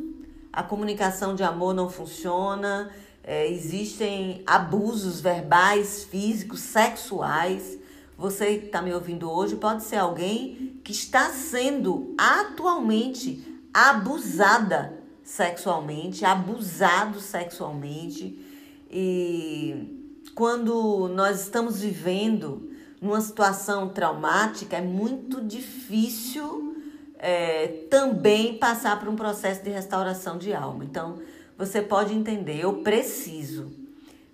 A 0.52 0.62
comunicação 0.62 1.35
de 1.35 1.42
amor 1.44 1.73
não 1.73 1.88
funciona, 1.88 2.90
é, 3.23 3.49
existem 3.49 4.42
abusos 4.47 5.20
verbais, 5.20 6.04
físicos, 6.04 6.61
sexuais. 6.61 7.77
Você 8.18 8.58
que 8.58 8.66
está 8.66 8.82
me 8.82 8.92
ouvindo 8.92 9.30
hoje 9.30 9.54
pode 9.54 9.84
ser 9.84 9.96
alguém 9.96 10.80
que 10.82 10.90
está 10.90 11.30
sendo 11.30 12.16
atualmente 12.18 13.62
abusada 13.72 14.98
sexualmente, 15.22 16.25
abusado 16.25 17.20
sexualmente. 17.20 18.44
E 18.90 20.18
quando 20.34 21.06
nós 21.14 21.42
estamos 21.42 21.80
vivendo 21.80 22.72
numa 23.00 23.20
situação 23.20 23.90
traumática, 23.90 24.78
é 24.78 24.82
muito 24.82 25.40
difícil 25.40 26.76
é, 27.18 27.68
também 27.88 28.58
passar 28.58 28.98
por 28.98 29.08
um 29.08 29.14
processo 29.14 29.62
de 29.62 29.70
restauração 29.70 30.38
de 30.38 30.52
alma. 30.52 30.84
Então, 30.84 31.18
você 31.56 31.80
pode 31.80 32.12
entender, 32.12 32.58
eu 32.58 32.82
preciso. 32.82 33.88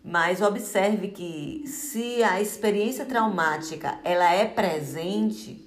Mas 0.07 0.43
observe 0.43 1.09
que 1.09 1.65
se 1.67 2.23
a 2.23 2.39
experiência 2.39 3.07
traumática 3.07 3.99
ela 4.05 4.31
é 4.31 4.45
presente, 4.45 5.65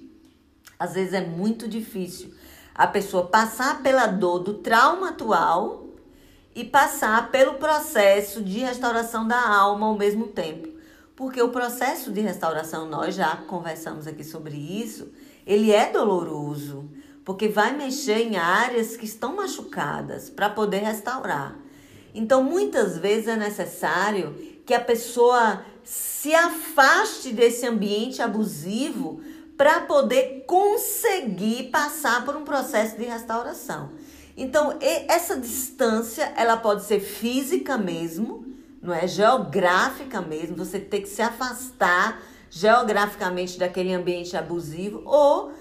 às 0.78 0.94
vezes 0.94 1.12
é 1.12 1.20
muito 1.20 1.66
difícil 1.66 2.32
a 2.72 2.86
pessoa 2.86 3.26
passar 3.26 3.82
pela 3.82 4.06
dor 4.06 4.38
do 4.38 4.54
trauma 4.54 5.08
atual 5.08 5.88
e 6.54 6.62
passar 6.62 7.32
pelo 7.32 7.54
processo 7.54 8.40
de 8.40 8.60
restauração 8.60 9.26
da 9.26 9.40
alma 9.40 9.86
ao 9.86 9.98
mesmo 9.98 10.28
tempo. 10.28 10.68
Porque 11.16 11.42
o 11.42 11.48
processo 11.48 12.12
de 12.12 12.20
restauração, 12.20 12.86
nós 12.88 13.16
já 13.16 13.36
conversamos 13.38 14.06
aqui 14.06 14.22
sobre 14.22 14.56
isso, 14.56 15.12
ele 15.44 15.72
é 15.72 15.90
doloroso, 15.90 16.88
porque 17.24 17.48
vai 17.48 17.76
mexer 17.76 18.20
em 18.20 18.36
áreas 18.36 18.96
que 18.96 19.04
estão 19.04 19.34
machucadas 19.34 20.30
para 20.30 20.48
poder 20.48 20.78
restaurar. 20.78 21.56
Então, 22.14 22.42
muitas 22.42 22.98
vezes 22.98 23.28
é 23.28 23.36
necessário 23.36 24.34
que 24.64 24.74
a 24.74 24.80
pessoa 24.80 25.62
se 25.84 26.34
afaste 26.34 27.32
desse 27.32 27.66
ambiente 27.66 28.20
abusivo 28.20 29.20
para 29.56 29.80
poder 29.80 30.44
conseguir 30.46 31.70
passar 31.70 32.24
por 32.24 32.36
um 32.36 32.44
processo 32.44 32.96
de 32.96 33.04
restauração. 33.04 33.90
Então, 34.36 34.78
essa 35.08 35.36
distância, 35.36 36.32
ela 36.36 36.56
pode 36.56 36.84
ser 36.84 37.00
física 37.00 37.76
mesmo, 37.76 38.46
não 38.80 38.94
é 38.94 39.08
geográfica 39.08 40.20
mesmo, 40.20 40.56
você 40.56 40.78
tem 40.78 41.02
que 41.02 41.08
se 41.08 41.20
afastar 41.20 42.22
geograficamente 42.50 43.58
daquele 43.58 43.92
ambiente 43.92 44.36
abusivo 44.36 45.02
ou 45.04 45.52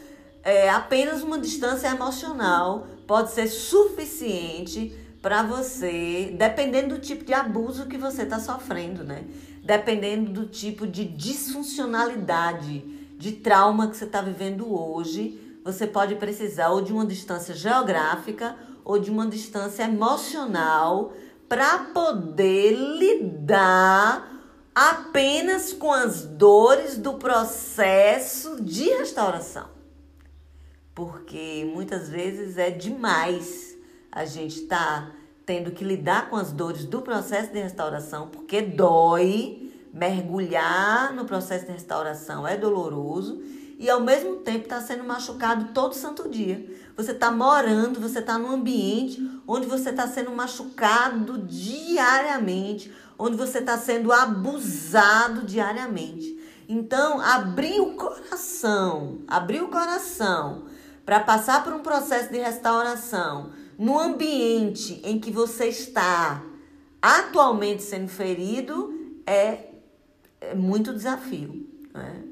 é, 0.43 0.69
apenas 0.69 1.23
uma 1.23 1.39
distância 1.39 1.87
emocional 1.87 2.87
pode 3.05 3.31
ser 3.31 3.47
suficiente 3.47 4.95
para 5.27 5.43
você, 5.43 6.33
dependendo 6.37 6.95
do 6.95 7.01
tipo 7.01 7.25
de 7.25 7.33
abuso 7.33 7.87
que 7.87 7.97
você 7.97 8.21
está 8.21 8.39
sofrendo, 8.39 9.03
né? 9.03 9.25
Dependendo 9.61 10.31
do 10.31 10.45
tipo 10.47 10.87
de 10.87 11.03
disfuncionalidade 11.03 12.79
de 13.17 13.33
trauma 13.33 13.89
que 13.89 13.97
você 13.97 14.05
está 14.05 14.21
vivendo 14.21 14.73
hoje, 14.73 15.59
você 15.65 15.85
pode 15.85 16.15
precisar 16.15 16.69
ou 16.69 16.81
de 16.81 16.93
uma 16.93 17.05
distância 17.05 17.53
geográfica 17.53 18.55
ou 18.85 18.97
de 18.97 19.11
uma 19.11 19.27
distância 19.27 19.83
emocional 19.83 21.11
para 21.49 21.79
poder 21.93 22.71
lidar 22.71 24.31
apenas 24.73 25.73
com 25.73 25.91
as 25.91 26.23
dores 26.23 26.97
do 26.97 27.15
processo 27.15 28.63
de 28.63 28.85
restauração. 28.91 29.67
Porque 30.95 31.69
muitas 31.75 32.07
vezes 32.07 32.57
é 32.57 32.69
demais 32.69 33.75
a 34.09 34.23
gente 34.23 34.61
estar 34.61 35.11
tá 35.11 35.16
tendo 35.47 35.71
que 35.71 35.85
lidar 35.85 36.29
com 36.29 36.35
as 36.35 36.51
dores 36.51 36.83
do 36.83 37.01
processo 37.01 37.53
de 37.53 37.59
restauração, 37.59 38.27
porque 38.27 38.61
dói 38.61 39.71
mergulhar 39.93 41.13
no 41.13 41.23
processo 41.23 41.65
de 41.65 41.71
restauração 41.71 42.45
é 42.45 42.57
doloroso 42.57 43.41
e 43.79 43.89
ao 43.89 44.01
mesmo 44.01 44.35
tempo 44.37 44.65
está 44.65 44.81
sendo 44.81 45.05
machucado 45.05 45.69
todo 45.73 45.95
santo 45.95 46.27
dia. 46.27 46.69
Você 46.97 47.13
está 47.13 47.31
morando, 47.31 48.01
você 48.01 48.19
está 48.19 48.37
num 48.37 48.51
ambiente 48.51 49.25
onde 49.47 49.65
você 49.67 49.91
está 49.91 50.05
sendo 50.05 50.31
machucado 50.31 51.37
diariamente, 51.37 52.93
onde 53.17 53.37
você 53.37 53.59
está 53.59 53.77
sendo 53.77 54.11
abusado 54.11 55.43
diariamente. 55.45 56.37
Então, 56.67 57.21
abrir 57.21 57.79
o 57.79 57.95
coração, 57.95 59.19
abrir 59.25 59.61
o 59.61 59.69
coração 59.69 60.65
para 61.05 61.21
passar 61.21 61.63
por 61.63 61.71
um 61.71 61.79
processo 61.79 62.29
de 62.29 62.37
restauração 62.37 63.56
no 63.77 63.99
ambiente 63.99 64.99
em 65.03 65.19
que 65.19 65.31
você 65.31 65.67
está 65.67 66.43
atualmente 67.01 67.83
sendo 67.83 68.07
ferido 68.07 68.93
é 69.25 69.67
é 70.39 70.55
muito 70.55 70.93
desafio. 70.93 71.67
Né? 71.93 72.23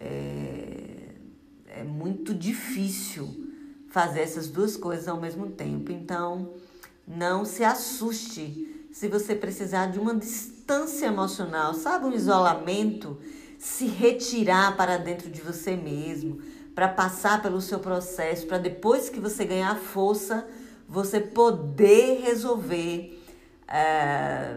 É, 0.00 1.08
é 1.80 1.84
muito 1.84 2.34
difícil 2.34 3.28
fazer 3.88 4.20
essas 4.20 4.48
duas 4.48 4.76
coisas 4.76 5.06
ao 5.08 5.20
mesmo 5.20 5.50
tempo. 5.50 5.92
Então, 5.92 6.54
não 7.06 7.44
se 7.44 7.62
assuste 7.62 8.86
se 8.90 9.08
você 9.08 9.34
precisar 9.34 9.86
de 9.86 9.98
uma 9.98 10.14
distância 10.14 11.06
emocional, 11.06 11.74
sabe, 11.74 12.06
um 12.06 12.12
isolamento, 12.12 13.18
se 13.58 13.86
retirar 13.86 14.76
para 14.76 14.96
dentro 14.96 15.30
de 15.30 15.40
você 15.40 15.76
mesmo, 15.76 16.40
para 16.74 16.88
passar 16.88 17.40
pelo 17.42 17.60
seu 17.60 17.78
processo, 17.78 18.46
para 18.46 18.58
depois 18.58 19.08
que 19.08 19.20
você 19.20 19.44
ganhar 19.44 19.76
força, 19.76 20.46
você 20.92 21.18
poder 21.18 22.20
resolver 22.20 23.18
é, 23.66 24.56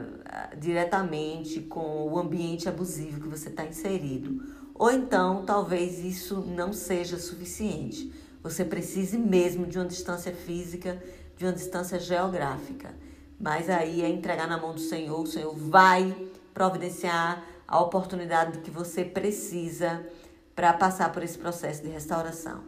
diretamente 0.57 1.61
com 1.61 2.09
o 2.09 2.19
ambiente 2.19 2.67
abusivo 2.67 3.21
que 3.21 3.27
você 3.29 3.47
está 3.47 3.65
inserido. 3.65 4.43
Ou 4.73 4.91
então, 4.91 5.45
talvez 5.45 5.99
isso 5.99 6.41
não 6.41 6.73
seja 6.73 7.17
suficiente. 7.17 8.11
Você 8.43 8.65
precise 8.65 9.17
mesmo 9.17 9.65
de 9.65 9.77
uma 9.77 9.85
distância 9.85 10.33
física, 10.33 11.01
de 11.37 11.45
uma 11.45 11.53
distância 11.53 11.97
geográfica. 11.97 12.93
Mas 13.39 13.69
aí 13.69 14.01
é 14.01 14.09
entregar 14.09 14.45
na 14.45 14.57
mão 14.57 14.73
do 14.73 14.81
Senhor, 14.81 15.21
o 15.21 15.25
Senhor 15.27 15.55
vai 15.55 16.13
providenciar 16.53 17.45
a 17.65 17.79
oportunidade 17.79 18.59
que 18.59 18.69
você 18.69 19.05
precisa 19.05 20.05
para 20.53 20.73
passar 20.73 21.13
por 21.13 21.23
esse 21.23 21.37
processo 21.37 21.81
de 21.81 21.87
restauração. 21.87 22.61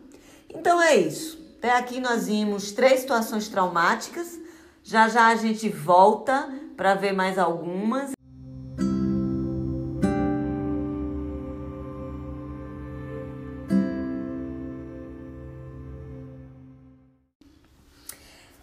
Então 0.49 0.81
é 0.81 0.95
isso. 0.95 1.46
Até 1.57 1.75
aqui 1.75 1.99
nós 1.99 2.27
vimos 2.27 2.71
três 2.71 2.99
situações 2.99 3.47
traumáticas 3.47 4.39
já 4.83 5.09
já 5.09 5.27
a 5.27 5.35
gente 5.35 5.67
volta 5.67 6.47
para 6.77 6.93
ver 6.93 7.13
mais 7.13 7.39
algumas. 7.39 8.11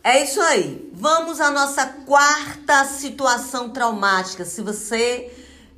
É 0.05 0.23
isso 0.23 0.41
aí. 0.41 0.89
Vamos 0.95 1.41
à 1.41 1.51
nossa 1.51 1.85
quarta 2.07 2.85
situação 2.85 3.71
traumática. 3.71 4.45
Se 4.45 4.63
você 4.63 5.31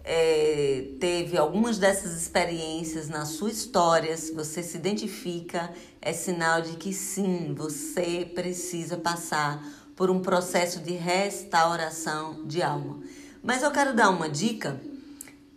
é, 0.08 0.84
teve 1.00 1.36
algumas 1.36 1.78
dessas 1.78 2.16
experiências 2.16 3.08
na 3.08 3.24
sua 3.24 3.50
história, 3.50 4.16
se 4.16 4.32
você 4.32 4.62
se 4.62 4.76
identifica, 4.76 5.72
é 6.00 6.12
sinal 6.12 6.62
de 6.62 6.76
que 6.76 6.92
sim, 6.94 7.52
você 7.52 8.30
precisa 8.32 8.96
passar 8.96 9.60
por 9.96 10.08
um 10.08 10.20
processo 10.20 10.78
de 10.78 10.92
restauração 10.92 12.46
de 12.46 12.62
alma. 12.62 13.00
Mas 13.42 13.64
eu 13.64 13.70
quero 13.72 13.96
dar 13.96 14.10
uma 14.10 14.28
dica 14.28 14.80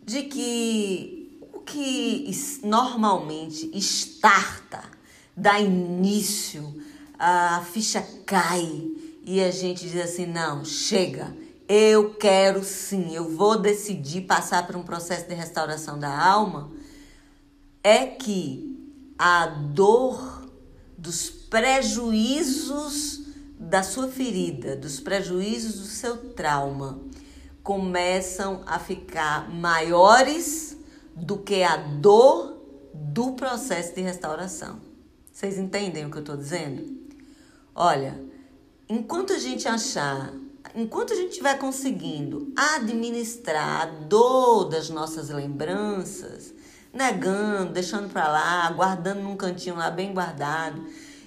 de 0.03 0.23
que 0.23 1.39
o 1.53 1.59
que 1.59 2.31
normalmente 2.63 3.69
starta, 3.77 4.81
dá 5.38 5.59
início, 5.59 6.73
a 7.19 7.63
ficha 7.71 8.01
cai 8.25 8.67
e 9.23 9.41
a 9.41 9.51
gente 9.51 9.88
diz 9.88 10.01
assim: 10.01 10.25
não, 10.25 10.65
chega, 10.65 11.35
eu 11.69 12.15
quero 12.15 12.63
sim, 12.63 13.15
eu 13.15 13.29
vou 13.29 13.60
decidir 13.60 14.21
passar 14.21 14.65
por 14.65 14.75
um 14.75 14.82
processo 14.82 15.27
de 15.27 15.36
restauração 15.36 15.99
da 15.99 16.10
alma, 16.10 16.71
é 17.84 18.08
que 18.08 18.75
a 19.19 19.45
dor 19.45 20.49
dos 20.97 21.29
prejuízos 21.29 23.21
da 23.60 23.84
sua 23.84 24.08
ferida, 24.08 24.75
dos 24.75 24.99
prejuízos 24.99 25.79
do 25.79 25.86
seu 25.86 26.17
trauma, 26.34 26.99
começam 27.62 28.63
a 28.65 28.79
ficar 28.79 29.47
maiores 29.53 30.75
do 31.15 31.38
que 31.38 31.62
a 31.62 31.77
dor 31.77 32.58
do 32.95 33.34
processo 33.34 33.93
de 33.93 34.01
restauração. 34.01 34.79
Vocês 35.32 35.60
entendem 35.60 36.05
o 36.05 36.10
que 36.10 36.17
eu 36.17 36.21
estou 36.21 36.36
dizendo? 36.36 36.97
Olha, 37.75 38.19
enquanto 38.89 39.34
a 39.34 39.38
gente 39.38 39.67
achar, 39.67 40.34
enquanto 40.76 41.13
a 41.13 41.15
gente 41.15 41.32
estiver 41.32 41.58
conseguindo 41.58 42.54
administrar 42.56 43.82
a 43.82 43.86
dor 43.86 44.65
das 44.65 44.89
nossas 44.89 45.30
lembranças, 45.30 46.54
negando, 46.93 47.74
deixando 47.74 48.10
para 48.10 48.28
lá, 48.28 48.72
guardando 48.72 49.22
num 49.22 49.36
cantinho 49.36 49.76
lá 49.76 49.89
bem 49.89 50.13
guardado, 50.13 50.84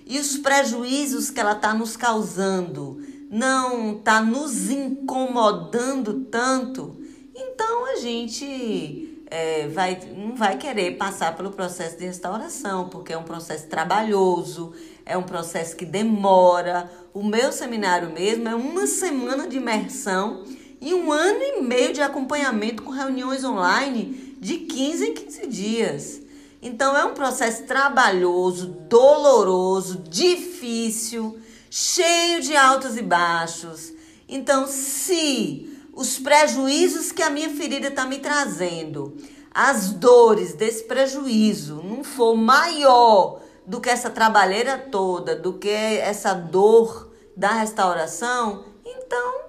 e 0.07 0.19
os 0.19 0.37
prejuízos 0.37 1.31
que 1.31 1.41
ela 1.41 1.53
está 1.53 1.73
nos 1.73 1.97
causando 1.97 3.01
não 3.31 3.97
está 3.97 4.21
nos 4.21 4.69
incomodando 4.71 6.25
tanto, 6.25 6.97
então 7.35 7.87
a 7.87 7.97
gente 7.97 9.13
é, 9.33 9.67
vai, 9.69 9.99
não 10.15 10.37
vai 10.37 10.59
querer 10.59 10.99
passar 10.99 11.35
pelo 11.35 11.51
processo 11.51 11.97
de 11.97 12.05
restauração, 12.05 12.91
porque 12.91 13.15
é 13.15 13.17
um 13.17 13.23
processo 13.23 13.67
trabalhoso, 13.67 14.75
é 15.07 15.17
um 15.17 15.23
processo 15.23 15.75
que 15.75 15.87
demora. 15.87 16.91
O 17.15 17.23
meu 17.23 17.53
seminário 17.53 18.11
mesmo 18.11 18.49
é 18.49 18.55
uma 18.55 18.87
semana 18.87 19.47
de 19.47 19.59
imersão 19.59 20.45
e 20.81 20.95
um 20.95 21.13
ano 21.13 21.43
e 21.43 21.61
meio 21.61 21.93
de 21.93 22.01
acompanhamento 22.01 22.83
com 22.83 22.91
reuniões 22.91 23.45
online 23.45 24.35
de 24.41 24.57
15 24.57 25.05
em 25.09 25.13
15 25.13 25.47
dias. 25.47 26.23
Então 26.63 26.97
é 26.97 27.05
um 27.05 27.13
processo 27.13 27.65
trabalhoso, 27.65 28.67
doloroso, 28.89 30.03
difícil, 30.09 31.39
cheio 31.71 32.41
de 32.41 32.57
altos 32.57 32.97
e 32.97 33.03
baixos. 33.03 33.93
Então, 34.27 34.67
se 34.67 35.71
os 35.93 36.19
prejuízos 36.19 37.13
que 37.13 37.21
a 37.21 37.29
minha 37.29 37.51
ferida 37.51 37.89
está 37.89 38.07
me 38.07 38.21
trazendo, 38.21 39.19
as 39.53 39.91
dores 39.91 40.55
desse 40.55 40.85
prejuízo 40.85 41.83
não 41.85 42.03
for 42.03 42.35
maior 42.35 43.42
do 43.67 43.81
que 43.81 43.89
essa 43.89 44.11
trabalheira 44.11 44.79
toda, 44.79 45.37
do 45.37 45.55
que 45.55 45.69
essa 45.69 46.35
dor 46.35 47.13
da 47.37 47.53
restauração, 47.53 48.65
então 48.85 49.43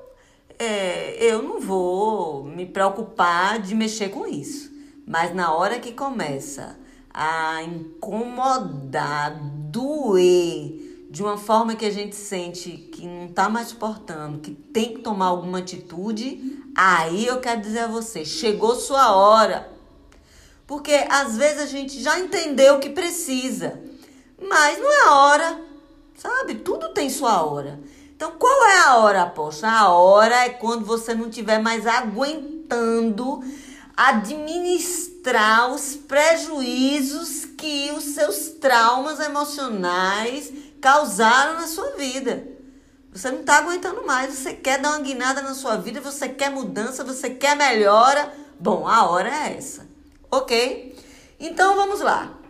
é, 0.58 1.18
eu 1.20 1.42
não 1.42 1.60
vou 1.60 2.44
me 2.44 2.66
preocupar 2.66 3.60
de 3.60 3.76
mexer 3.76 4.10
com 4.10 4.26
isso. 4.26 4.72
Mas 5.06 5.34
na 5.34 5.54
hora 5.54 5.80
que 5.80 5.92
começa 5.92 6.78
a 7.14 7.62
incomodar, 7.64 9.38
doer, 9.70 11.08
de 11.10 11.22
uma 11.22 11.38
forma 11.38 11.76
que 11.76 11.86
a 11.86 11.92
gente 11.92 12.16
sente 12.16 12.72
que 12.72 13.06
não 13.06 13.26
está 13.26 13.50
mais 13.50 13.68
suportando, 13.68 14.40
que 14.40 14.52
tem 14.52 14.96
que 14.96 15.02
tomar 15.02 15.28
alguma 15.28 15.60
atitude, 15.60 16.60
aí 16.76 17.28
eu 17.28 17.40
quero 17.40 17.62
dizer 17.62 17.80
a 17.80 17.88
você, 17.88 18.26
chegou 18.26 18.76
sua 18.76 19.16
hora. 19.16 19.72
Porque 20.66 21.06
às 21.10 21.38
vezes 21.38 21.62
a 21.62 21.66
gente 21.66 22.02
já 22.02 22.20
entendeu 22.20 22.76
o 22.76 22.80
que 22.80 22.90
precisa, 22.90 23.80
mas 24.48 24.80
não 24.80 24.92
é 24.92 25.08
a 25.08 25.16
hora, 25.16 25.62
sabe? 26.16 26.56
Tudo 26.56 26.94
tem 26.94 27.10
sua 27.10 27.44
hora. 27.44 27.80
Então, 28.16 28.32
qual 28.38 28.66
é 28.68 28.78
a 28.80 28.98
hora, 28.98 29.26
poxa? 29.26 29.68
A 29.68 29.90
hora 29.90 30.46
é 30.46 30.50
quando 30.50 30.86
você 30.86 31.14
não 31.14 31.28
estiver 31.28 31.60
mais 31.60 31.86
aguentando 31.86 33.44
administrar 33.96 35.72
os 35.72 35.96
prejuízos 35.96 37.46
que 37.46 37.92
os 37.92 38.04
seus 38.04 38.50
traumas 38.60 39.20
emocionais 39.20 40.52
causaram 40.82 41.56
na 41.56 41.68
sua 41.68 41.92
vida. 41.92 42.48
Você 43.12 43.30
não 43.30 43.42
está 43.42 43.58
aguentando 43.58 44.06
mais, 44.06 44.34
você 44.34 44.54
quer 44.54 44.80
dar 44.80 44.90
uma 44.90 45.00
guinada 45.00 45.42
na 45.42 45.54
sua 45.54 45.78
vida, 45.78 46.02
você 46.02 46.28
quer 46.28 46.50
mudança, 46.50 47.04
você 47.04 47.30
quer 47.30 47.56
melhora. 47.56 48.34
Bom, 48.60 48.88
a 48.88 49.06
hora 49.08 49.30
é 49.30 49.56
essa, 49.56 49.88
ok? 50.32 50.98
Então 51.40 51.76
vamos 51.76 52.00
lá. 52.02 52.43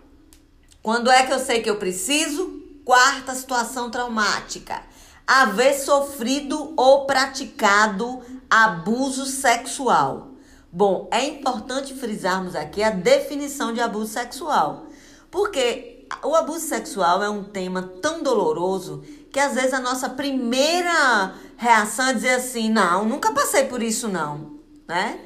Quando 0.83 1.09
é 1.09 1.25
que 1.25 1.31
eu 1.31 1.39
sei 1.39 1.61
que 1.61 1.69
eu 1.69 1.77
preciso? 1.77 2.61
Quarta 2.83 3.33
situação 3.33 3.89
traumática: 3.89 4.83
haver 5.25 5.79
sofrido 5.79 6.73
ou 6.75 7.05
praticado 7.05 8.21
abuso 8.49 9.25
sexual. 9.25 10.33
Bom, 10.69 11.07
é 11.09 11.23
importante 11.23 11.93
frisarmos 11.93 12.53
aqui 12.53 12.83
a 12.83 12.89
definição 12.89 13.73
de 13.73 13.79
abuso 13.79 14.11
sexual, 14.11 14.87
porque 15.31 16.05
o 16.21 16.35
abuso 16.35 16.67
sexual 16.67 17.23
é 17.23 17.29
um 17.29 17.45
tema 17.45 17.93
tão 18.01 18.21
doloroso 18.21 19.03
que 19.31 19.39
às 19.39 19.53
vezes 19.53 19.73
a 19.73 19.79
nossa 19.79 20.09
primeira 20.09 21.33
reação 21.55 22.07
é 22.07 22.13
dizer 22.13 22.35
assim, 22.35 22.69
não, 22.69 23.05
nunca 23.05 23.31
passei 23.31 23.65
por 23.65 23.81
isso 23.81 24.09
não, 24.09 24.59
né? 24.87 25.19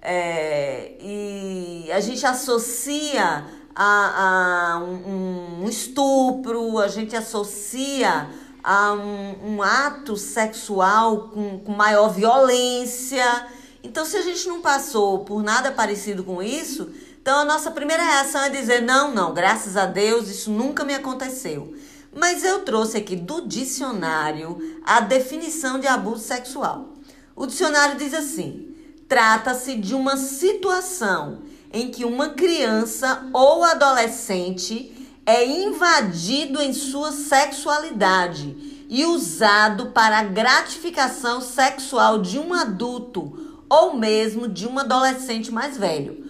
É, 0.00 0.96
e 1.00 1.90
a 1.92 2.00
gente 2.00 2.24
associa 2.24 3.44
a, 3.74 4.74
a 4.74 4.78
um, 4.78 5.64
um, 5.64 5.68
estupro, 5.68 6.78
a 6.78 6.88
gente 6.88 7.16
associa 7.16 8.28
a 8.62 8.92
um, 8.92 9.56
um 9.56 9.62
ato 9.62 10.16
sexual 10.16 11.28
com, 11.28 11.58
com 11.58 11.72
maior 11.72 12.08
violência. 12.08 13.46
Então, 13.82 14.04
se 14.04 14.16
a 14.16 14.22
gente 14.22 14.46
não 14.48 14.60
passou 14.60 15.24
por 15.24 15.42
nada 15.42 15.72
parecido 15.72 16.22
com 16.24 16.42
isso, 16.42 16.90
então 17.20 17.40
a 17.40 17.44
nossa 17.44 17.70
primeira 17.70 18.02
reação 18.02 18.42
é 18.42 18.48
dizer: 18.48 18.82
não, 18.82 19.12
não, 19.12 19.34
graças 19.34 19.76
a 19.76 19.86
Deus 19.86 20.28
isso 20.28 20.50
nunca 20.50 20.84
me 20.84 20.94
aconteceu. 20.94 21.74
Mas 22.14 22.44
eu 22.44 22.60
trouxe 22.60 22.96
aqui 22.96 23.16
do 23.16 23.40
dicionário 23.40 24.80
a 24.84 25.00
definição 25.00 25.80
de 25.80 25.88
abuso 25.88 26.22
sexual. 26.22 26.94
O 27.34 27.46
dicionário 27.46 27.96
diz 27.96 28.14
assim: 28.14 28.74
trata-se 29.08 29.76
de 29.76 29.94
uma 29.94 30.16
situação 30.16 31.42
em 31.74 31.90
que 31.90 32.04
uma 32.04 32.30
criança 32.30 33.28
ou 33.34 33.62
adolescente 33.64 34.90
é 35.26 35.44
invadido 35.44 36.62
em 36.62 36.72
sua 36.72 37.12
sexualidade 37.12 38.86
e 38.88 39.04
usado 39.04 39.86
para 39.86 40.18
a 40.18 40.24
gratificação 40.24 41.40
sexual 41.40 42.22
de 42.22 42.38
um 42.38 42.54
adulto 42.54 43.62
ou 43.68 43.96
mesmo 43.96 44.46
de 44.46 44.66
um 44.66 44.78
adolescente 44.78 45.50
mais 45.50 45.76
velho 45.76 46.24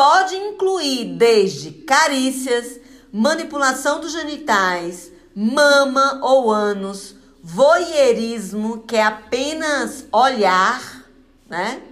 pode 0.00 0.34
incluir 0.34 1.16
desde 1.16 1.72
carícias, 1.72 2.80
manipulação 3.12 4.00
dos 4.00 4.12
genitais, 4.12 5.12
mama 5.34 6.20
ou 6.22 6.50
ânus, 6.50 7.14
voyeurismo, 7.42 8.78
que 8.78 8.96
é 8.96 9.02
apenas 9.02 10.06
olhar, 10.12 11.04
né? 11.48 11.82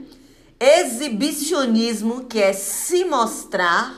Exibicionismo, 0.61 2.25
que 2.25 2.41
é 2.41 2.53
se 2.53 3.05
mostrar, 3.05 3.95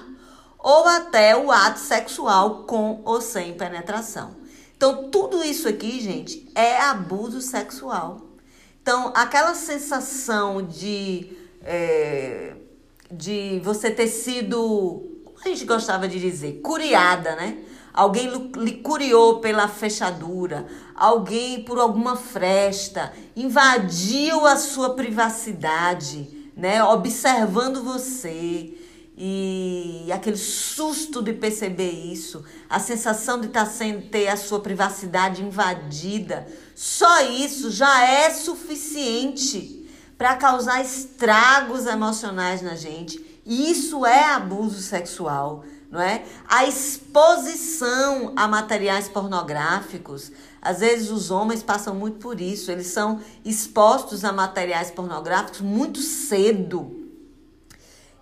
ou 0.59 0.87
até 0.87 1.37
o 1.37 1.51
ato 1.51 1.79
sexual 1.79 2.65
com 2.65 3.01
ou 3.05 3.21
sem 3.21 3.55
penetração. 3.55 4.37
Então, 4.77 5.11
tudo 5.11 5.43
isso 5.43 5.69
aqui, 5.69 6.01
gente, 6.01 6.51
é 6.55 6.81
abuso 6.81 7.41
sexual. 7.41 8.21
Então, 8.83 9.13
aquela 9.15 9.55
sensação 9.55 10.63
de 10.63 11.37
é, 11.63 12.55
de 13.11 13.61
você 13.65 13.91
ter 13.91 14.07
sido, 14.07 15.23
a 15.45 15.49
gente 15.49 15.65
gostava 15.65 16.07
de 16.07 16.21
dizer, 16.21 16.61
curiada, 16.63 17.35
né? 17.35 17.59
Alguém 17.93 18.31
lhe 18.57 18.77
curiou 18.77 19.41
pela 19.41 19.67
fechadura, 19.67 20.67
alguém 20.95 21.65
por 21.65 21.79
alguma 21.79 22.15
fresta, 22.15 23.13
invadiu 23.35 24.47
a 24.47 24.57
sua 24.57 24.95
privacidade, 24.95 26.40
né? 26.61 26.85
Observando 26.85 27.83
você. 27.83 28.75
E 29.17 30.09
aquele 30.13 30.37
susto 30.37 31.23
de 31.23 31.33
perceber 31.35 31.91
isso, 31.91 32.43
a 32.71 32.79
sensação 32.79 33.39
de 33.39 33.49
estar 33.49 33.67
tá 33.67 33.71
sem 33.71 34.01
ter 34.01 34.29
a 34.29 34.37
sua 34.37 34.61
privacidade 34.61 35.43
invadida, 35.43 36.47
só 36.75 37.23
isso 37.25 37.71
já 37.71 38.03
é 38.07 38.31
suficiente 38.31 39.87
para 40.17 40.37
causar 40.37 40.81
estragos 40.81 41.87
emocionais 41.87 42.63
na 42.63 42.75
gente. 42.75 43.30
Isso 43.51 44.07
é 44.07 44.27
abuso 44.27 44.81
sexual, 44.81 45.65
não 45.91 46.01
é? 46.01 46.23
A 46.49 46.67
exposição 46.67 48.33
a 48.37 48.47
materiais 48.47 49.09
pornográficos. 49.09 50.31
Às 50.63 50.79
vezes 50.79 51.11
os 51.11 51.33
homens 51.33 51.61
passam 51.61 51.93
muito 51.93 52.19
por 52.19 52.41
isso, 52.41 52.71
eles 52.71 52.87
são 52.87 53.21
expostos 53.45 54.25
a 54.25 54.33
materiais 54.33 54.93
pornográficos 54.93 55.61
muito 55.63 55.99
cedo. 55.99 56.97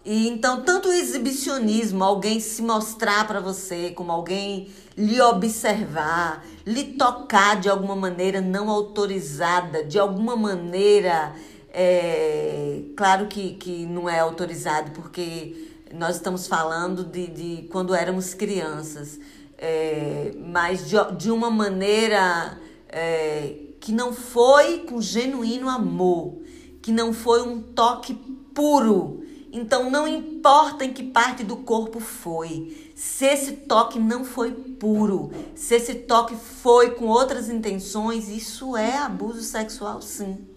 E 0.02 0.28
então, 0.28 0.62
tanto 0.62 0.88
o 0.88 0.92
exibicionismo, 0.92 2.02
alguém 2.02 2.40
se 2.40 2.62
mostrar 2.62 3.26
para 3.26 3.38
você, 3.38 3.90
como 3.90 4.10
alguém 4.10 4.72
lhe 4.96 5.20
observar, 5.20 6.42
lhe 6.64 6.94
tocar 6.94 7.60
de 7.60 7.68
alguma 7.68 7.94
maneira 7.94 8.40
não 8.40 8.70
autorizada, 8.70 9.84
de 9.84 9.98
alguma 9.98 10.34
maneira 10.34 11.34
é, 11.80 12.82
claro 12.96 13.28
que, 13.28 13.52
que 13.52 13.86
não 13.86 14.08
é 14.08 14.18
autorizado, 14.18 14.90
porque 14.90 15.70
nós 15.94 16.16
estamos 16.16 16.48
falando 16.48 17.04
de, 17.04 17.28
de 17.28 17.68
quando 17.68 17.94
éramos 17.94 18.34
crianças, 18.34 19.20
é, 19.56 20.32
mas 20.44 20.88
de, 20.88 20.96
de 21.16 21.30
uma 21.30 21.52
maneira 21.52 22.58
é, 22.88 23.54
que 23.78 23.92
não 23.92 24.12
foi 24.12 24.78
com 24.88 25.00
genuíno 25.00 25.68
amor, 25.68 26.40
que 26.82 26.90
não 26.90 27.12
foi 27.12 27.42
um 27.42 27.62
toque 27.62 28.14
puro. 28.52 29.22
Então 29.52 29.88
não 29.88 30.08
importa 30.08 30.84
em 30.84 30.92
que 30.92 31.04
parte 31.04 31.44
do 31.44 31.58
corpo 31.58 32.00
foi. 32.00 32.90
Se 32.96 33.24
esse 33.24 33.52
toque 33.52 34.00
não 34.00 34.24
foi 34.24 34.50
puro, 34.50 35.30
se 35.54 35.76
esse 35.76 35.94
toque 35.94 36.34
foi 36.34 36.96
com 36.96 37.06
outras 37.06 37.48
intenções, 37.48 38.28
isso 38.28 38.76
é 38.76 38.98
abuso 38.98 39.42
sexual, 39.42 40.02
sim. 40.02 40.47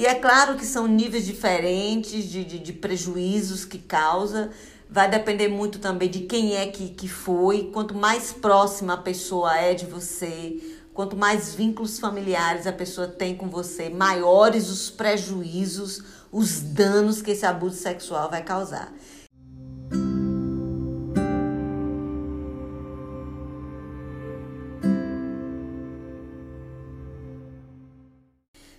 E 0.00 0.06
é 0.06 0.14
claro 0.14 0.56
que 0.56 0.64
são 0.64 0.86
níveis 0.86 1.26
diferentes 1.26 2.24
de, 2.24 2.42
de, 2.42 2.58
de 2.58 2.72
prejuízos 2.72 3.66
que 3.66 3.76
causa. 3.76 4.50
Vai 4.88 5.10
depender 5.10 5.48
muito 5.48 5.78
também 5.78 6.08
de 6.08 6.20
quem 6.20 6.56
é 6.56 6.66
que, 6.68 6.88
que 6.88 7.06
foi. 7.06 7.70
Quanto 7.70 7.94
mais 7.94 8.32
próxima 8.32 8.94
a 8.94 8.96
pessoa 8.96 9.54
é 9.58 9.74
de 9.74 9.84
você, 9.84 10.58
quanto 10.94 11.18
mais 11.18 11.54
vínculos 11.54 11.98
familiares 11.98 12.66
a 12.66 12.72
pessoa 12.72 13.06
tem 13.06 13.36
com 13.36 13.50
você, 13.50 13.90
maiores 13.90 14.70
os 14.70 14.88
prejuízos, 14.88 16.02
os 16.32 16.62
danos 16.62 17.20
que 17.20 17.32
esse 17.32 17.44
abuso 17.44 17.76
sexual 17.76 18.30
vai 18.30 18.42
causar. 18.42 18.90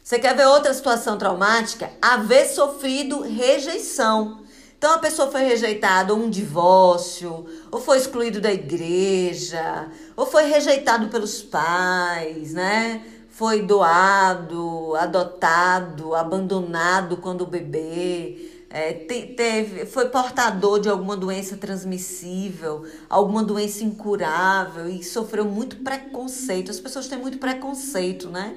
Você 0.03 0.17
quer 0.17 0.35
ver 0.35 0.47
outra 0.47 0.73
situação 0.73 1.17
traumática? 1.17 1.91
Haver 2.01 2.47
sofrido 2.47 3.21
rejeição. 3.21 4.41
Então 4.77 4.95
a 4.95 4.97
pessoa 4.97 5.29
foi 5.29 5.43
rejeitada, 5.43 6.11
ou 6.11 6.19
um 6.19 6.29
divórcio, 6.29 7.45
ou 7.69 7.79
foi 7.79 7.99
excluído 7.99 8.41
da 8.41 8.51
igreja, 8.51 9.87
ou 10.17 10.25
foi 10.25 10.45
rejeitado 10.45 11.07
pelos 11.09 11.43
pais, 11.43 12.53
né? 12.53 13.05
Foi 13.29 13.61
doado, 13.61 14.95
adotado, 14.95 16.15
abandonado 16.15 17.17
quando 17.17 17.45
bebê. 17.45 18.49
É, 18.71 18.93
teve, 18.93 19.85
foi 19.85 20.09
portador 20.09 20.79
de 20.79 20.89
alguma 20.89 21.15
doença 21.15 21.57
transmissível, 21.57 22.83
alguma 23.07 23.43
doença 23.43 23.83
incurável 23.83 24.89
e 24.89 25.03
sofreu 25.03 25.45
muito 25.45 25.75
preconceito. 25.77 26.71
As 26.71 26.79
pessoas 26.79 27.07
têm 27.07 27.19
muito 27.19 27.37
preconceito, 27.37 28.29
né? 28.29 28.55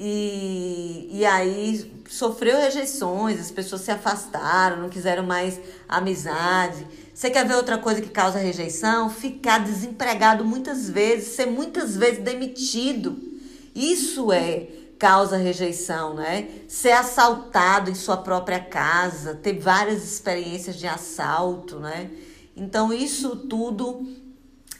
E, 0.00 1.08
e 1.10 1.26
aí 1.26 1.90
sofreu 2.08 2.56
rejeições, 2.56 3.40
as 3.40 3.50
pessoas 3.50 3.80
se 3.80 3.90
afastaram, 3.90 4.82
não 4.82 4.88
quiseram 4.88 5.24
mais 5.24 5.60
amizade. 5.88 6.86
Você 7.12 7.28
quer 7.28 7.44
ver 7.44 7.56
outra 7.56 7.76
coisa 7.78 8.00
que 8.00 8.08
causa 8.08 8.38
rejeição? 8.38 9.10
Ficar 9.10 9.58
desempregado 9.58 10.44
muitas 10.44 10.88
vezes, 10.88 11.34
ser 11.34 11.46
muitas 11.46 11.96
vezes 11.96 12.22
demitido. 12.22 13.18
Isso 13.74 14.32
é 14.32 14.68
causa 15.00 15.36
rejeição, 15.36 16.14
né? 16.14 16.48
Ser 16.68 16.92
assaltado 16.92 17.90
em 17.90 17.94
sua 17.94 18.18
própria 18.18 18.60
casa, 18.60 19.34
ter 19.34 19.58
várias 19.58 20.04
experiências 20.04 20.76
de 20.76 20.86
assalto, 20.86 21.80
né? 21.80 22.08
Então, 22.56 22.92
isso 22.92 23.34
tudo 23.34 24.06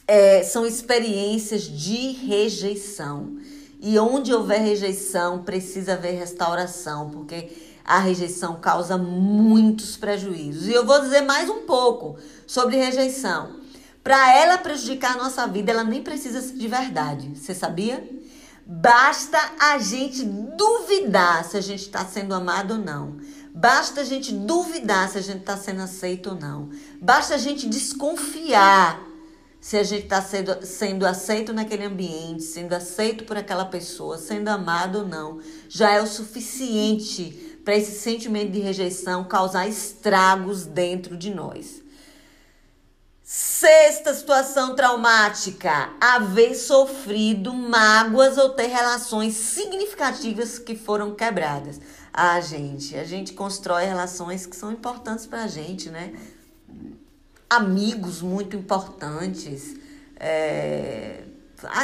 é, 0.06 0.44
são 0.44 0.64
experiências 0.64 1.62
de 1.62 2.12
rejeição. 2.12 3.36
E 3.80 3.98
onde 3.98 4.34
houver 4.34 4.60
rejeição, 4.60 5.42
precisa 5.42 5.94
haver 5.94 6.18
restauração, 6.18 7.10
porque 7.10 7.56
a 7.84 7.98
rejeição 7.98 8.56
causa 8.60 8.98
muitos 8.98 9.96
prejuízos. 9.96 10.66
E 10.66 10.72
eu 10.72 10.84
vou 10.84 11.00
dizer 11.00 11.22
mais 11.22 11.48
um 11.48 11.60
pouco 11.60 12.16
sobre 12.46 12.76
rejeição. 12.76 13.56
Para 14.02 14.36
ela 14.36 14.58
prejudicar 14.58 15.14
a 15.14 15.22
nossa 15.22 15.46
vida, 15.46 15.70
ela 15.70 15.84
nem 15.84 16.02
precisa 16.02 16.40
ser 16.40 16.54
de 16.54 16.68
verdade. 16.68 17.30
Você 17.34 17.54
sabia? 17.54 18.06
Basta 18.66 19.38
a 19.58 19.78
gente 19.78 20.22
duvidar 20.24 21.44
se 21.44 21.56
a 21.56 21.60
gente 21.60 21.82
está 21.82 22.04
sendo 22.04 22.34
amado 22.34 22.72
ou 22.72 22.78
não. 22.78 23.16
Basta 23.54 24.02
a 24.02 24.04
gente 24.04 24.32
duvidar 24.32 25.08
se 25.08 25.18
a 25.18 25.22
gente 25.22 25.40
está 25.40 25.56
sendo 25.56 25.80
aceito 25.80 26.30
ou 26.30 26.36
não. 26.36 26.68
Basta 27.00 27.34
a 27.34 27.38
gente 27.38 27.66
desconfiar 27.66 29.07
se 29.60 29.76
a 29.76 29.82
gente 29.82 30.04
está 30.04 30.22
sendo, 30.22 30.64
sendo 30.64 31.06
aceito 31.06 31.52
naquele 31.52 31.84
ambiente, 31.84 32.42
sendo 32.42 32.72
aceito 32.74 33.24
por 33.24 33.36
aquela 33.36 33.64
pessoa, 33.64 34.16
sendo 34.16 34.48
amado 34.48 35.00
ou 35.00 35.06
não, 35.06 35.40
já 35.68 35.92
é 35.92 36.00
o 36.00 36.06
suficiente 36.06 37.60
para 37.64 37.76
esse 37.76 37.98
sentimento 37.98 38.52
de 38.52 38.60
rejeição 38.60 39.24
causar 39.24 39.68
estragos 39.68 40.64
dentro 40.64 41.16
de 41.16 41.34
nós. 41.34 41.82
Sexta 43.22 44.14
situação 44.14 44.74
traumática: 44.74 45.92
haver 46.00 46.54
sofrido 46.54 47.52
mágoas 47.52 48.38
ou 48.38 48.50
ter 48.50 48.68
relações 48.68 49.34
significativas 49.34 50.58
que 50.58 50.74
foram 50.74 51.14
quebradas. 51.14 51.78
Ah, 52.10 52.40
gente, 52.40 52.96
a 52.96 53.04
gente 53.04 53.34
constrói 53.34 53.84
relações 53.84 54.46
que 54.46 54.56
são 54.56 54.72
importantes 54.72 55.26
para 55.26 55.44
a 55.44 55.46
gente, 55.46 55.90
né? 55.90 56.14
Amigos 57.48 58.20
muito 58.20 58.56
importantes, 58.56 59.76
é, 60.16 61.22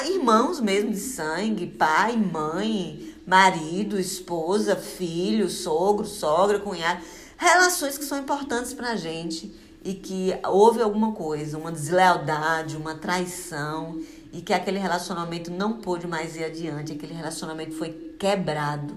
irmãos 0.06 0.60
mesmo 0.60 0.90
de 0.90 1.00
sangue, 1.00 1.66
pai, 1.66 2.16
mãe, 2.16 3.14
marido, 3.26 3.98
esposa, 3.98 4.76
filho, 4.76 5.48
sogro, 5.48 6.06
sogra, 6.06 6.58
cunhado, 6.58 7.02
relações 7.36 7.96
que 7.96 8.04
são 8.04 8.18
importantes 8.18 8.72
para 8.72 8.90
a 8.90 8.96
gente 8.96 9.52
e 9.82 9.94
que 9.94 10.38
houve 10.46 10.82
alguma 10.82 11.12
coisa, 11.12 11.58
uma 11.58 11.72
deslealdade, 11.72 12.76
uma 12.76 12.94
traição 12.94 14.00
e 14.32 14.40
que 14.40 14.52
aquele 14.52 14.78
relacionamento 14.78 15.50
não 15.50 15.74
pôde 15.74 16.06
mais 16.06 16.36
ir 16.36 16.44
adiante, 16.44 16.92
aquele 16.92 17.14
relacionamento 17.14 17.76
foi 17.76 17.90
quebrado. 18.18 18.94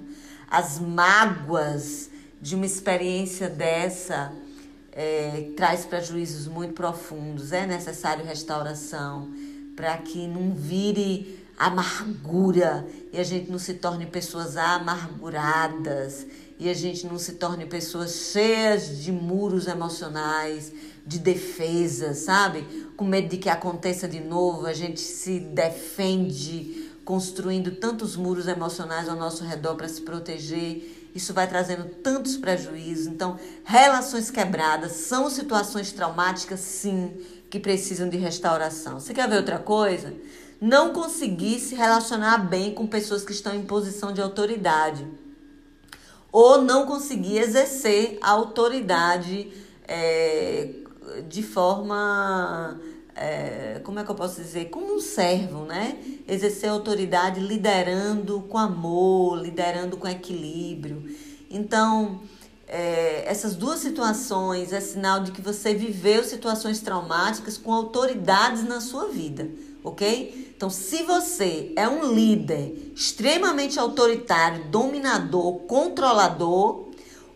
As 0.49 0.79
mágoas 0.79 2.09
de 2.41 2.55
uma 2.55 2.65
experiência 2.65 3.49
dessa 3.49 4.31
é, 4.97 5.51
traz 5.55 5.85
prejuízos 5.85 6.47
muito 6.47 6.73
profundos. 6.73 7.51
É 7.51 7.67
necessário 7.67 8.25
restauração 8.25 9.31
para 9.75 9.95
que 9.97 10.27
não 10.27 10.55
vire 10.55 11.45
amargura 11.55 12.85
e 13.13 13.19
a 13.19 13.23
gente 13.23 13.49
não 13.51 13.59
se 13.59 13.75
torne 13.75 14.07
pessoas 14.07 14.57
amarguradas 14.57 16.25
e 16.59 16.67
a 16.67 16.73
gente 16.73 17.05
não 17.05 17.19
se 17.19 17.33
torne 17.33 17.67
pessoas 17.67 18.31
cheias 18.31 19.03
de 19.03 19.11
muros 19.11 19.67
emocionais, 19.67 20.71
de 21.05 21.19
defesa, 21.19 22.15
sabe? 22.15 22.63
Com 22.97 23.05
medo 23.05 23.29
de 23.29 23.37
que 23.37 23.49
aconteça 23.49 24.07
de 24.07 24.19
novo, 24.19 24.65
a 24.65 24.73
gente 24.73 24.99
se 24.99 25.39
defende 25.39 26.89
construindo 27.05 27.71
tantos 27.71 28.15
muros 28.15 28.47
emocionais 28.47 29.07
ao 29.07 29.15
nosso 29.15 29.43
redor 29.43 29.75
para 29.75 29.87
se 29.87 30.01
proteger 30.01 31.06
isso 31.17 31.33
vai 31.33 31.47
trazendo 31.47 31.85
tantos 31.85 32.37
prejuízos. 32.37 33.07
Então, 33.07 33.39
relações 33.63 34.31
quebradas 34.31 34.93
são 34.93 35.29
situações 35.29 35.91
traumáticas, 35.91 36.59
sim, 36.59 37.13
que 37.49 37.59
precisam 37.59 38.07
de 38.07 38.17
restauração. 38.17 38.99
Você 38.99 39.13
quer 39.13 39.27
ver 39.27 39.37
outra 39.37 39.57
coisa? 39.57 40.13
Não 40.61 40.93
conseguir 40.93 41.59
se 41.59 41.75
relacionar 41.75 42.37
bem 42.37 42.73
com 42.73 42.87
pessoas 42.87 43.23
que 43.23 43.31
estão 43.31 43.53
em 43.53 43.63
posição 43.63 44.13
de 44.13 44.21
autoridade. 44.21 45.05
Ou 46.31 46.61
não 46.61 46.85
conseguir 46.85 47.39
exercer 47.39 48.19
a 48.21 48.31
autoridade 48.31 49.51
é, 49.87 50.69
de 51.27 51.41
forma 51.41 52.79
é, 53.17 53.81
como 53.83 53.99
é 53.99 54.03
que 54.03 54.11
eu 54.11 54.15
posso 54.15 54.41
dizer, 54.41 54.69
como 54.69 54.95
um 54.95 55.01
servo, 55.01 55.65
né? 55.65 55.97
Exercer 56.27 56.69
autoridade 56.69 57.39
liderando 57.39 58.41
com 58.41 58.57
amor, 58.57 59.41
liderando 59.41 59.97
com 59.97 60.07
equilíbrio. 60.07 61.03
Então, 61.49 62.21
é, 62.67 63.23
essas 63.25 63.55
duas 63.55 63.79
situações 63.79 64.71
é 64.71 64.79
sinal 64.79 65.23
de 65.23 65.31
que 65.31 65.41
você 65.41 65.73
viveu 65.73 66.23
situações 66.23 66.79
traumáticas 66.79 67.57
com 67.57 67.73
autoridades 67.73 68.63
na 68.63 68.79
sua 68.81 69.07
vida, 69.07 69.49
ok? 69.83 70.53
Então, 70.55 70.69
se 70.69 71.03
você 71.03 71.71
é 71.75 71.87
um 71.87 72.13
líder 72.13 72.91
extremamente 72.95 73.79
autoritário, 73.79 74.65
dominador, 74.65 75.59
controlador, 75.61 76.87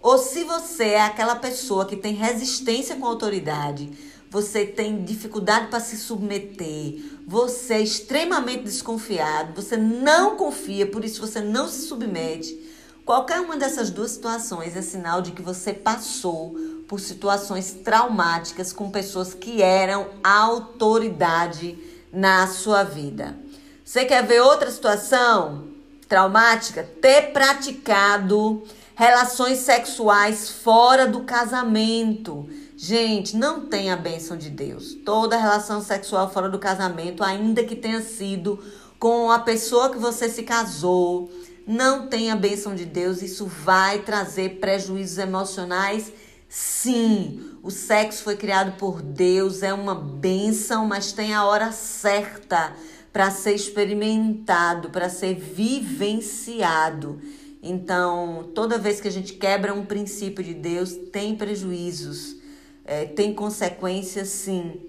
ou 0.01 0.17
se 0.17 0.43
você 0.43 0.89
é 0.89 1.01
aquela 1.01 1.35
pessoa 1.35 1.85
que 1.85 1.95
tem 1.95 2.13
resistência 2.13 2.95
com 2.95 3.05
autoridade, 3.05 3.91
você 4.31 4.65
tem 4.65 5.03
dificuldade 5.03 5.67
para 5.67 5.81
se 5.81 5.97
submeter, 5.97 7.03
você 7.27 7.73
é 7.73 7.81
extremamente 7.81 8.63
desconfiado, 8.63 9.61
você 9.61 9.75
não 9.75 10.37
confia, 10.37 10.87
por 10.87 11.03
isso 11.03 11.19
você 11.19 11.41
não 11.41 11.67
se 11.67 11.81
submete. 11.81 12.57
Qualquer 13.05 13.41
uma 13.41 13.57
dessas 13.57 13.89
duas 13.89 14.11
situações 14.11 14.77
é 14.77 14.81
sinal 14.81 15.21
de 15.21 15.33
que 15.33 15.41
você 15.41 15.73
passou 15.73 16.55
por 16.87 17.01
situações 17.01 17.73
traumáticas 17.83 18.71
com 18.71 18.89
pessoas 18.89 19.33
que 19.33 19.61
eram 19.61 20.07
autoridade 20.23 21.77
na 22.13 22.47
sua 22.47 22.83
vida. 22.83 23.37
Você 23.83 24.05
quer 24.05 24.25
ver 24.25 24.39
outra 24.39 24.71
situação 24.71 25.65
traumática? 26.07 26.89
Ter 27.01 27.33
praticado 27.33 28.63
relações 28.95 29.57
sexuais 29.57 30.49
fora 30.49 31.05
do 31.05 31.21
casamento. 31.21 32.47
Gente, 32.83 33.37
não 33.37 33.67
tem 33.67 33.91
a 33.91 33.95
bênção 33.95 34.35
de 34.35 34.49
Deus. 34.49 34.95
Toda 35.05 35.37
relação 35.37 35.83
sexual 35.83 36.31
fora 36.31 36.49
do 36.49 36.57
casamento, 36.57 37.23
ainda 37.23 37.63
que 37.63 37.75
tenha 37.75 38.01
sido 38.01 38.57
com 38.97 39.29
a 39.29 39.37
pessoa 39.37 39.91
que 39.91 39.99
você 39.99 40.27
se 40.27 40.41
casou, 40.41 41.31
não 41.67 42.07
tem 42.07 42.31
a 42.31 42.35
bênção 42.35 42.73
de 42.73 42.85
Deus, 42.85 43.21
isso 43.21 43.45
vai 43.45 43.99
trazer 43.99 44.57
prejuízos 44.57 45.19
emocionais. 45.19 46.11
Sim, 46.49 47.51
o 47.61 47.69
sexo 47.69 48.23
foi 48.23 48.35
criado 48.35 48.75
por 48.79 48.99
Deus, 48.99 49.61
é 49.61 49.71
uma 49.71 49.93
bênção, 49.93 50.83
mas 50.87 51.11
tem 51.11 51.35
a 51.35 51.45
hora 51.45 51.71
certa 51.71 52.73
para 53.13 53.29
ser 53.29 53.53
experimentado, 53.53 54.89
para 54.89 55.07
ser 55.07 55.35
vivenciado. 55.35 57.21
Então, 57.61 58.49
toda 58.55 58.79
vez 58.79 58.99
que 58.99 59.07
a 59.07 59.11
gente 59.11 59.33
quebra 59.33 59.71
um 59.71 59.85
princípio 59.85 60.43
de 60.43 60.55
Deus, 60.55 60.95
tem 61.11 61.35
prejuízos, 61.35 62.40
é, 62.85 63.05
tem 63.05 63.33
consequências, 63.33 64.29
sim, 64.29 64.79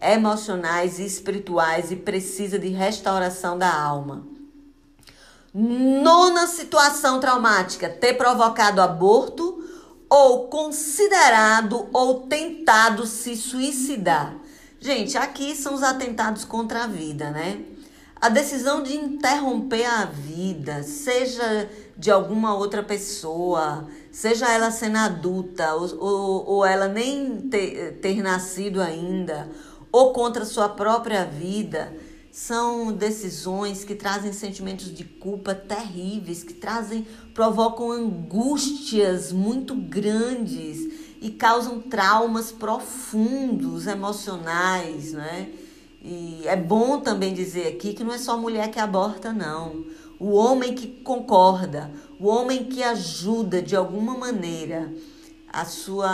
emocionais 0.00 0.98
e 0.98 1.04
espirituais 1.04 1.90
e 1.90 1.96
precisa 1.96 2.58
de 2.58 2.68
restauração 2.68 3.58
da 3.58 3.72
alma. 3.72 4.26
Nona 5.52 6.46
situação 6.46 7.18
traumática: 7.20 7.88
ter 7.88 8.14
provocado 8.14 8.80
aborto 8.80 9.64
ou 10.08 10.48
considerado 10.48 11.88
ou 11.92 12.20
tentado 12.26 13.06
se 13.06 13.36
suicidar. 13.36 14.36
Gente, 14.80 15.18
aqui 15.18 15.56
são 15.56 15.74
os 15.74 15.82
atentados 15.82 16.44
contra 16.44 16.84
a 16.84 16.86
vida, 16.86 17.30
né? 17.30 17.60
A 18.20 18.28
decisão 18.28 18.82
de 18.82 18.96
interromper 18.96 19.84
a 19.84 20.04
vida, 20.04 20.82
seja 20.82 21.68
de 21.96 22.10
alguma 22.10 22.54
outra 22.54 22.82
pessoa, 22.82 23.88
seja 24.10 24.52
ela 24.52 24.70
sendo 24.70 24.96
adulta 24.96 25.74
ou, 25.74 25.98
ou, 25.98 26.46
ou 26.46 26.66
ela 26.66 26.88
nem 26.88 27.42
ter, 27.48 27.98
ter 28.00 28.22
nascido 28.22 28.80
ainda, 28.80 29.50
ou 29.90 30.12
contra 30.12 30.44
sua 30.44 30.68
própria 30.68 31.24
vida, 31.24 31.92
são 32.30 32.92
decisões 32.92 33.82
que 33.84 33.94
trazem 33.94 34.32
sentimentos 34.32 34.94
de 34.94 35.02
culpa 35.02 35.54
terríveis, 35.54 36.44
que 36.44 36.54
trazem, 36.54 37.06
provocam 37.34 37.90
angústias 37.90 39.32
muito 39.32 39.74
grandes 39.74 40.78
e 41.20 41.30
causam 41.30 41.80
traumas 41.80 42.52
profundos, 42.52 43.86
emocionais, 43.86 45.12
né? 45.12 45.50
E 46.00 46.42
é 46.46 46.54
bom 46.54 47.00
também 47.00 47.34
dizer 47.34 47.66
aqui 47.66 47.92
que 47.92 48.04
não 48.04 48.14
é 48.14 48.18
só 48.18 48.38
mulher 48.38 48.70
que 48.70 48.78
aborta, 48.78 49.32
não. 49.32 49.84
O 50.18 50.32
homem 50.32 50.74
que 50.74 50.86
concorda, 51.02 51.90
o 52.18 52.26
homem 52.26 52.64
que 52.64 52.82
ajuda 52.82 53.62
de 53.62 53.76
alguma 53.76 54.16
maneira 54.16 54.92
a 55.52 55.64
sua 55.64 56.08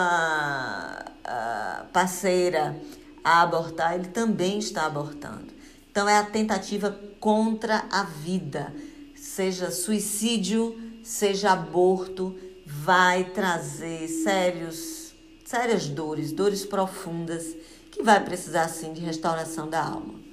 a 1.24 1.86
parceira 1.92 2.78
a 3.22 3.42
abortar, 3.42 3.94
ele 3.94 4.08
também 4.08 4.58
está 4.58 4.84
abortando. 4.84 5.46
Então 5.90 6.08
é 6.08 6.18
a 6.18 6.24
tentativa 6.24 6.98
contra 7.18 7.86
a 7.90 8.02
vida, 8.02 8.74
seja 9.14 9.70
suicídio, 9.70 10.78
seja 11.02 11.52
aborto, 11.52 12.36
vai 12.66 13.24
trazer 13.24 14.08
sérios, 14.08 15.14
sérias 15.44 15.86
dores, 15.88 16.32
dores 16.32 16.64
profundas, 16.64 17.56
que 17.90 18.02
vai 18.02 18.22
precisar 18.22 18.68
sim 18.68 18.92
de 18.92 19.00
restauração 19.00 19.70
da 19.70 19.82
alma. 19.82 20.23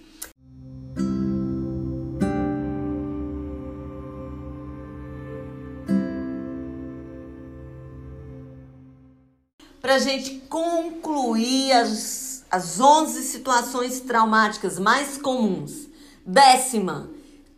Para 9.91 9.97
a 9.97 10.03
gente 10.03 10.43
concluir 10.47 11.73
as, 11.73 12.45
as 12.49 12.79
11 12.79 13.23
situações 13.23 13.99
traumáticas 13.99 14.79
mais 14.79 15.17
comuns. 15.17 15.89
Décima, 16.25 17.09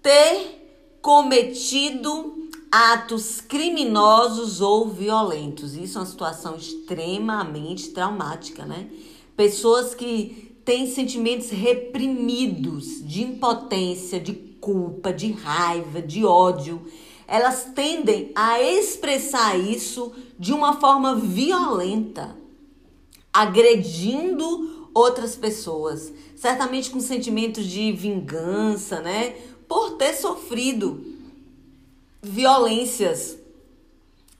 ter 0.01 0.97
cometido 0.99 2.49
atos 2.71 3.39
criminosos 3.39 4.61
ou 4.61 4.89
violentos. 4.89 5.75
Isso 5.75 5.99
é 5.99 6.01
uma 6.01 6.07
situação 6.07 6.55
extremamente 6.55 7.91
traumática, 7.91 8.65
né? 8.65 8.89
Pessoas 9.37 9.93
que 9.93 10.57
têm 10.65 10.87
sentimentos 10.87 11.51
reprimidos 11.51 13.07
de 13.07 13.21
impotência, 13.21 14.19
de 14.19 14.33
culpa, 14.33 15.13
de 15.13 15.31
raiva, 15.33 16.01
de 16.01 16.25
ódio, 16.25 16.81
elas 17.27 17.71
tendem 17.75 18.31
a 18.35 18.61
expressar 18.61 19.57
isso 19.57 20.13
de 20.37 20.53
uma 20.53 20.79
forma 20.79 21.15
violenta, 21.15 22.35
agredindo 23.31 24.89
outras 24.93 25.35
pessoas, 25.35 26.13
certamente 26.35 26.89
com 26.89 26.99
sentimentos 26.99 27.65
de 27.65 27.91
vingança, 27.91 29.01
né? 29.01 29.31
Por 29.67 29.91
ter 29.91 30.13
sofrido 30.13 31.03
violências 32.21 33.37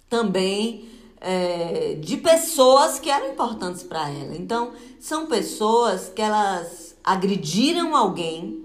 também 0.10 0.90
é, 1.20 1.96
de 1.96 2.18
pessoas 2.18 3.00
que 3.00 3.10
eram 3.10 3.32
importantes 3.32 3.82
para 3.82 4.10
ela. 4.10 4.36
Então, 4.36 4.74
são 5.00 5.26
pessoas 5.26 6.12
que 6.14 6.22
elas 6.22 6.96
agrediram 7.04 7.96
alguém, 7.96 8.63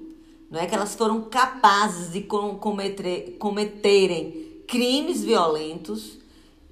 não 0.50 0.58
é 0.58 0.66
que 0.66 0.74
elas 0.74 0.94
foram 0.94 1.22
capazes 1.22 2.12
de 2.12 2.22
cometer, 2.22 3.36
cometerem 3.38 4.62
crimes 4.66 5.22
violentos. 5.22 6.18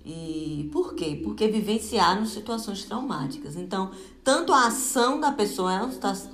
E 0.09 0.71
por 0.73 0.95
quê? 0.95 1.21
Porque 1.25 1.49
vivenciaram 1.49 2.25
situações 2.27 2.85
traumáticas. 2.85 3.57
Então, 3.57 3.91
tanto 4.23 4.53
a 4.53 4.69
ação 4.69 5.19
da 5.19 5.33
pessoa 5.33 5.75
é 5.75 5.81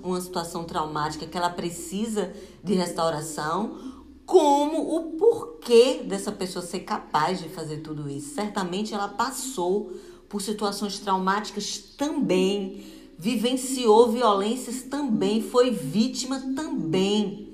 uma 0.05 0.20
situação 0.20 0.64
traumática 0.64 1.26
que 1.26 1.38
ela 1.38 1.48
precisa 1.48 2.35
de 2.62 2.74
restauração, 2.74 3.78
como 4.26 4.94
o 4.94 5.12
porquê 5.12 6.02
dessa 6.05 6.31
pessoa 6.31 6.62
ser 6.62 6.81
capaz 6.81 7.40
de 7.40 7.48
fazer 7.48 7.78
tudo 7.78 8.11
isso. 8.11 8.35
Certamente 8.35 8.92
ela 8.92 9.09
passou 9.09 9.92
por 10.28 10.42
situações 10.42 10.98
traumáticas 10.98 11.78
também, 11.96 12.85
vivenciou 13.23 14.11
violências 14.11 14.83
também, 14.83 15.41
foi 15.41 15.71
vítima 15.71 16.41
também 16.57 17.51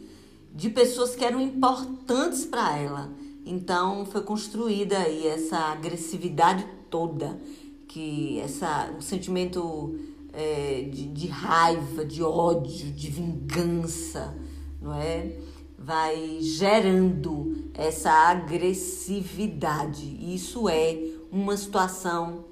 de 0.55 0.71
pessoas 0.71 1.15
que 1.15 1.23
eram 1.23 1.43
importantes 1.43 2.47
para 2.47 2.79
ela. 2.79 3.13
Então 3.45 4.07
foi 4.07 4.23
construída 4.23 4.97
aí 4.97 5.27
essa 5.27 5.59
agressividade 5.59 6.67
toda, 6.89 7.39
que 7.87 8.41
essa 8.41 8.91
o 8.99 9.03
sentimento 9.03 9.95
é, 10.33 10.89
de, 10.91 11.09
de 11.09 11.27
raiva, 11.27 12.03
de 12.03 12.23
ódio, 12.23 12.91
de 12.91 13.11
vingança, 13.11 14.35
não 14.81 14.95
é? 14.95 15.37
vai 15.77 16.39
gerando 16.41 17.69
essa 17.75 18.11
agressividade. 18.11 20.17
Isso 20.35 20.67
é 20.67 20.99
uma 21.31 21.59
situação 21.59 22.48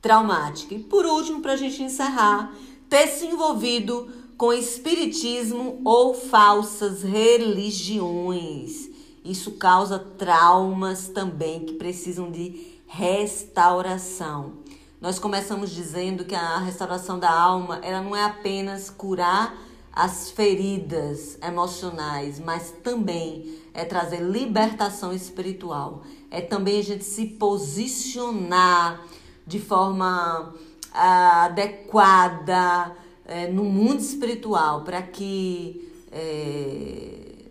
traumática. 0.00 0.74
E 0.74 0.78
por 0.78 1.04
último, 1.06 1.40
para 1.40 1.52
a 1.52 1.56
gente 1.56 1.82
encerrar, 1.82 2.54
ter 2.88 3.06
se 3.08 3.26
envolvido 3.26 4.08
com 4.36 4.52
espiritismo 4.52 5.80
ou 5.84 6.14
falsas 6.14 7.02
religiões. 7.02 8.88
Isso 9.24 9.52
causa 9.52 9.98
traumas 9.98 11.08
também 11.08 11.60
que 11.60 11.74
precisam 11.74 12.30
de 12.30 12.78
restauração. 12.86 14.54
Nós 15.00 15.18
começamos 15.18 15.70
dizendo 15.70 16.24
que 16.24 16.34
a 16.34 16.58
restauração 16.58 17.18
da 17.18 17.30
alma, 17.30 17.78
ela 17.82 18.00
não 18.00 18.16
é 18.16 18.24
apenas 18.24 18.88
curar 18.88 19.56
as 19.92 20.30
feridas 20.30 21.36
emocionais, 21.42 22.38
mas 22.38 22.72
também 22.82 23.58
é 23.74 23.84
trazer 23.84 24.20
libertação 24.20 25.12
espiritual. 25.12 26.02
É 26.30 26.40
também 26.40 26.78
a 26.78 26.84
gente 26.84 27.04
se 27.04 27.26
posicionar 27.26 29.04
de 29.48 29.58
forma 29.58 30.54
ah, 30.92 31.44
adequada 31.46 32.94
é, 33.24 33.48
no 33.48 33.64
mundo 33.64 34.00
espiritual 34.00 34.82
para 34.82 35.00
que 35.02 35.90
é, 36.12 37.48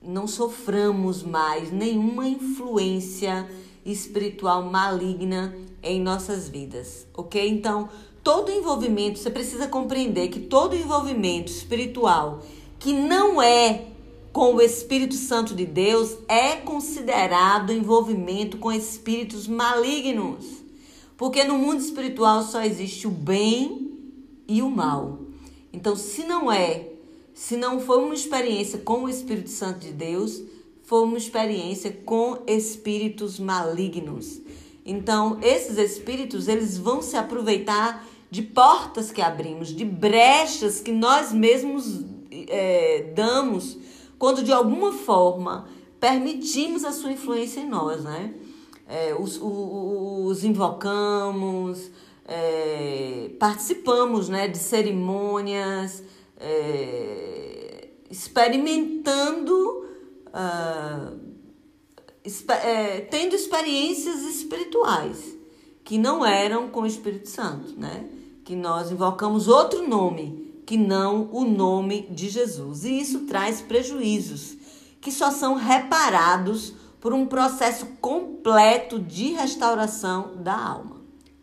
não 0.00 0.26
soframos 0.26 1.22
mais 1.22 1.72
nenhuma 1.72 2.26
influência 2.26 3.50
espiritual 3.84 4.62
maligna 4.62 5.54
em 5.82 6.00
nossas 6.00 6.48
vidas, 6.48 7.06
ok? 7.14 7.48
Então, 7.48 7.88
todo 8.22 8.52
envolvimento, 8.52 9.18
você 9.18 9.30
precisa 9.30 9.66
compreender 9.66 10.28
que 10.28 10.40
todo 10.40 10.76
envolvimento 10.76 11.50
espiritual 11.50 12.42
que 12.78 12.92
não 12.92 13.42
é 13.42 13.86
com 14.32 14.54
o 14.54 14.60
Espírito 14.60 15.14
Santo 15.14 15.54
de 15.54 15.66
Deus 15.66 16.16
é 16.28 16.56
considerado 16.56 17.72
envolvimento 17.72 18.58
com 18.58 18.70
espíritos 18.70 19.48
malignos. 19.48 20.59
Porque 21.20 21.44
no 21.44 21.58
mundo 21.58 21.82
espiritual 21.82 22.42
só 22.42 22.64
existe 22.64 23.06
o 23.06 23.10
bem 23.10 23.90
e 24.48 24.62
o 24.62 24.70
mal. 24.70 25.18
Então, 25.70 25.94
se 25.94 26.24
não 26.24 26.50
é, 26.50 26.92
se 27.34 27.58
não 27.58 27.78
for 27.78 27.98
uma 28.02 28.14
experiência 28.14 28.78
com 28.78 29.04
o 29.04 29.08
Espírito 29.08 29.50
Santo 29.50 29.80
de 29.80 29.92
Deus, 29.92 30.42
foi 30.82 31.02
uma 31.02 31.18
experiência 31.18 31.92
com 32.06 32.38
espíritos 32.46 33.38
malignos. 33.38 34.40
Então, 34.82 35.38
esses 35.42 35.76
espíritos, 35.76 36.48
eles 36.48 36.78
vão 36.78 37.02
se 37.02 37.18
aproveitar 37.18 38.08
de 38.30 38.40
portas 38.40 39.12
que 39.12 39.20
abrimos, 39.20 39.68
de 39.68 39.84
brechas 39.84 40.80
que 40.80 40.90
nós 40.90 41.34
mesmos 41.34 42.02
é, 42.48 43.12
damos, 43.14 43.76
quando 44.18 44.42
de 44.42 44.52
alguma 44.52 44.94
forma 44.94 45.68
permitimos 46.00 46.82
a 46.82 46.92
sua 46.92 47.12
influência 47.12 47.60
em 47.60 47.68
nós, 47.68 48.04
né? 48.04 48.32
É, 48.90 49.14
os, 49.14 49.36
os, 49.36 49.42
os 49.42 50.44
invocamos, 50.44 51.90
é, 52.26 53.30
participamos 53.38 54.28
né, 54.28 54.48
de 54.48 54.58
cerimônias, 54.58 56.02
é, 56.36 57.88
experimentando, 58.10 59.86
uh, 60.26 61.16
tendo 63.08 63.36
experiências 63.36 64.22
espirituais 64.22 65.36
que 65.84 65.96
não 65.96 66.26
eram 66.26 66.68
com 66.68 66.80
o 66.82 66.86
Espírito 66.86 67.28
Santo, 67.28 67.78
né? 67.78 68.06
Que 68.44 68.56
nós 68.56 68.90
invocamos 68.90 69.46
outro 69.46 69.86
nome 69.86 70.50
que 70.66 70.76
não 70.76 71.28
o 71.32 71.44
nome 71.44 72.02
de 72.10 72.28
Jesus. 72.28 72.84
E 72.84 73.00
isso 73.00 73.20
traz 73.20 73.60
prejuízos 73.60 74.56
que 75.00 75.10
só 75.10 75.30
são 75.30 75.54
reparados 75.54 76.74
por 77.00 77.12
um 77.12 77.26
processo 77.26 77.86
completo 78.00 78.98
de 78.98 79.32
restauração 79.32 80.36
da 80.36 80.56
alma 80.56 81.00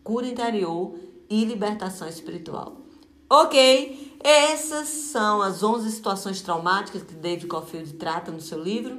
cura 0.07 0.25
interior 0.25 0.95
e 1.29 1.43
libertação 1.43 2.07
espiritual. 2.07 2.77
Ok, 3.29 4.17
essas 4.23 4.87
são 4.87 5.41
as 5.41 5.61
11 5.61 5.91
situações 5.91 6.41
traumáticas 6.41 7.03
que 7.03 7.13
David 7.13 7.47
Caulfield 7.47 7.91
trata 7.95 8.31
no 8.31 8.39
seu 8.39 8.63
livro. 8.63 8.97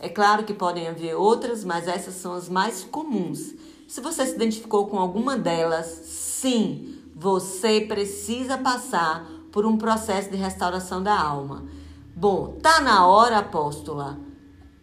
É 0.00 0.08
claro 0.08 0.42
que 0.42 0.52
podem 0.52 0.88
haver 0.88 1.14
outras, 1.14 1.62
mas 1.62 1.86
essas 1.86 2.14
são 2.14 2.34
as 2.34 2.48
mais 2.48 2.82
comuns. 2.82 3.54
Se 3.86 4.00
você 4.00 4.26
se 4.26 4.34
identificou 4.34 4.88
com 4.88 4.98
alguma 4.98 5.38
delas, 5.38 5.86
sim, 5.86 6.98
você 7.14 7.82
precisa 7.82 8.58
passar 8.58 9.24
por 9.52 9.64
um 9.64 9.78
processo 9.78 10.30
de 10.30 10.36
restauração 10.36 11.00
da 11.00 11.16
alma. 11.16 11.64
Bom, 12.16 12.58
tá 12.60 12.80
na 12.80 13.06
hora, 13.06 13.38
apóstola. 13.38 14.18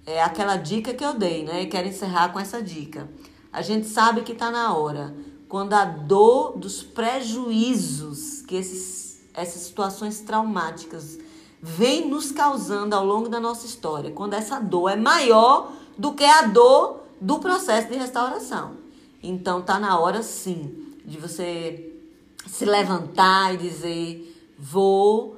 É 0.08 0.24
aquela 0.24 0.56
dica 0.56 0.94
que 0.94 1.04
eu 1.04 1.14
dei, 1.14 1.44
né? 1.44 1.66
quero 1.66 1.86
encerrar 1.86 2.30
com 2.30 2.40
essa 2.40 2.64
dica. 2.64 3.10
A 3.52 3.62
gente 3.62 3.88
sabe 3.88 4.22
que 4.22 4.34
tá 4.34 4.50
na 4.50 4.74
hora 4.74 5.14
quando 5.50 5.74
a 5.74 5.84
dor 5.84 6.58
dos 6.58 6.82
prejuízos 6.82 8.42
que 8.42 8.56
esses, 8.56 9.22
essas 9.34 9.64
situações 9.64 10.22
traumáticas 10.22 11.20
vem 11.62 12.08
nos 12.08 12.32
causando 12.32 12.96
ao 12.96 13.06
longo 13.06 13.28
da 13.28 13.42
nossa 13.42 13.66
história, 13.66 14.12
quando 14.12 14.34
essa 14.34 14.62
dor 14.62 14.92
é 14.92 14.96
maior 14.96 15.74
do 15.98 16.14
que 16.14 16.24
a 16.24 16.44
dor 16.44 17.02
do 17.20 17.40
processo 17.40 17.90
de 17.90 17.98
restauração. 17.98 18.78
Então 19.22 19.62
tá 19.62 19.78
na 19.78 20.00
hora 20.00 20.24
sim 20.24 20.96
de 21.04 21.18
você 21.18 21.94
se 22.48 22.64
levantar 22.64 23.56
e 23.56 23.58
dizer: 23.58 24.54
vou 24.58 25.34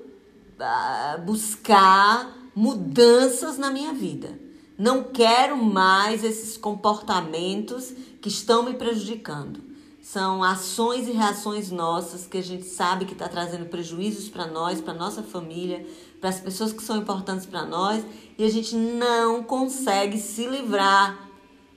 uh, 0.60 1.22
buscar 1.26 2.38
mudanças 2.54 3.58
na 3.58 3.72
minha 3.72 3.94
vida. 3.94 4.48
Não 4.80 5.04
quero 5.04 5.58
mais 5.58 6.24
esses 6.24 6.56
comportamentos 6.56 7.94
que 8.22 8.30
estão 8.30 8.64
me 8.64 8.76
prejudicando 8.76 9.62
são 10.02 10.42
ações 10.42 11.06
e 11.06 11.12
reações 11.12 11.70
nossas 11.70 12.26
que 12.26 12.38
a 12.38 12.42
gente 12.42 12.64
sabe 12.64 13.04
que 13.04 13.12
está 13.12 13.28
trazendo 13.28 13.66
prejuízos 13.66 14.30
para 14.30 14.48
nós, 14.48 14.80
para 14.80 14.94
nossa 14.94 15.22
família, 15.22 15.86
para 16.22 16.30
as 16.30 16.40
pessoas 16.40 16.72
que 16.72 16.82
são 16.82 16.96
importantes 16.96 17.46
para 17.46 17.66
nós 17.66 18.06
e 18.38 18.44
a 18.46 18.50
gente 18.50 18.74
não 18.74 19.44
consegue 19.44 20.18
se 20.18 20.48
livrar. 20.48 21.30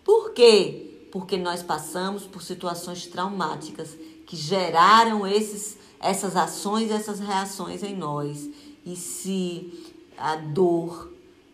Por 0.04 0.30
quê? 0.30 1.08
Porque 1.10 1.36
nós 1.36 1.60
passamos 1.60 2.22
por 2.22 2.40
situações 2.40 3.04
traumáticas 3.08 3.98
que 4.26 4.36
geraram 4.36 5.26
esses, 5.26 5.76
essas 5.98 6.36
ações 6.36 6.92
essas 6.92 7.18
reações 7.18 7.82
em 7.82 7.96
nós. 7.96 8.48
E 8.86 8.94
se 8.94 9.92
a 10.16 10.36
dor 10.36 11.12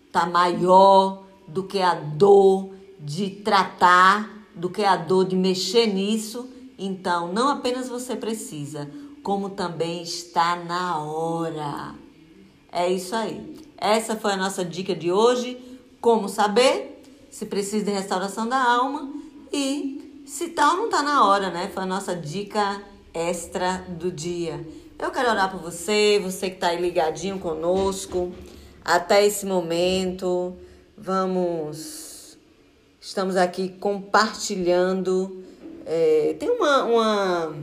está 0.09 0.27
maior 0.27 1.27
do 1.49 1.65
que 1.65 1.81
a 1.81 1.95
dor 1.95 2.71
de 3.01 3.31
tratar, 3.31 4.47
do 4.55 4.69
que 4.71 4.85
a 4.85 4.97
dor 4.97 5.25
de 5.25 5.35
mexer 5.35 5.87
nisso, 5.87 6.49
então, 6.79 7.33
não 7.33 7.49
apenas 7.49 7.89
você 7.89 8.15
precisa, 8.15 8.89
como 9.23 9.51
também 9.51 10.03
está 10.03 10.55
na 10.55 11.03
hora. 11.03 11.95
É 12.71 12.89
isso 12.89 13.17
aí. 13.17 13.57
Essa 13.77 14.15
foi 14.15 14.33
a 14.33 14.37
nossa 14.37 14.65
dica 14.65 14.95
de 14.95 15.11
hoje. 15.11 15.59
Como 16.01 16.29
saber 16.29 17.03
se 17.31 17.47
precisa 17.47 17.87
de 17.87 17.91
restauração 17.91 18.49
da 18.49 18.63
alma 18.63 19.13
e 19.53 20.23
se 20.25 20.49
tal 20.51 20.77
não 20.77 20.85
está 20.85 21.03
na 21.03 21.27
hora, 21.27 21.51
né? 21.51 21.69
Foi 21.75 21.83
a 21.83 21.87
nossa 21.87 22.15
dica 22.15 22.81
extra 23.13 23.85
do 23.89 24.13
dia. 24.13 24.65
Eu 24.99 25.11
quero 25.11 25.31
orar 25.31 25.51
por 25.51 25.61
você, 25.61 26.21
você 26.23 26.51
que 26.51 26.57
está 26.57 26.69
aí 26.69 26.81
ligadinho 26.81 27.39
conosco 27.39 28.33
até 28.85 29.27
esse 29.27 29.45
momento. 29.45 30.55
Vamos, 31.01 32.37
estamos 33.01 33.37
aqui 33.37 33.69
compartilhando 33.69 35.45
é, 35.91 36.37
tem 36.39 36.51
uma, 36.51 36.85
uma, 36.85 37.57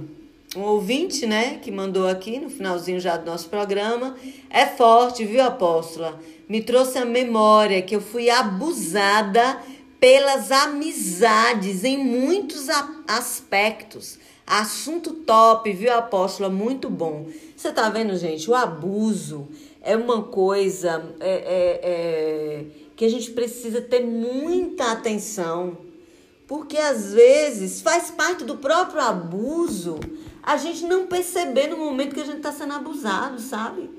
um 0.55 0.61
ouvinte, 0.61 1.27
né, 1.27 1.59
que 1.61 1.71
mandou 1.71 2.07
aqui 2.07 2.39
no 2.39 2.49
finalzinho 2.49 2.99
já 2.99 3.17
do 3.17 3.25
nosso 3.27 3.47
programa. 3.49 4.15
É 4.49 4.65
forte, 4.65 5.23
viu, 5.23 5.43
apóstola? 5.43 6.19
Me 6.49 6.59
trouxe 6.59 6.97
a 6.97 7.05
memória 7.05 7.83
que 7.83 7.95
eu 7.95 8.01
fui 8.01 8.31
abusada 8.31 9.61
pelas 9.99 10.51
amizades 10.51 11.83
em 11.83 12.03
muitos 12.03 12.67
aspectos. 13.07 14.17
Assunto 14.47 15.13
top, 15.13 15.71
viu, 15.71 15.93
apóstola? 15.93 16.49
Muito 16.49 16.89
bom. 16.89 17.27
Você 17.65 17.71
tá 17.71 17.89
vendo, 17.89 18.15
gente? 18.15 18.47
O 18.47 18.53
abuso 18.53 19.47
é 19.81 19.97
uma 19.97 20.21
coisa 20.21 21.03
é, 21.19 21.31
é, 21.31 21.79
é, 21.81 22.65
que 22.95 23.03
a 23.03 23.09
gente 23.09 23.31
precisa 23.31 23.81
ter 23.81 24.01
muita 24.01 24.91
atenção 24.91 25.75
porque 26.47 26.77
às 26.77 27.11
vezes 27.11 27.81
faz 27.81 28.11
parte 28.11 28.43
do 28.43 28.57
próprio 28.57 29.01
abuso 29.01 29.99
a 30.43 30.57
gente 30.57 30.85
não 30.85 31.07
perceber 31.07 31.65
no 31.65 31.77
momento 31.77 32.13
que 32.13 32.21
a 32.21 32.25
gente 32.25 32.37
está 32.37 32.51
sendo 32.51 32.73
abusado, 32.73 33.41
sabe? 33.41 33.89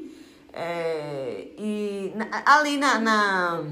É, 0.52 1.48
e 1.58 2.12
ali 2.44 2.76
na, 2.76 3.00
na, 3.00 3.64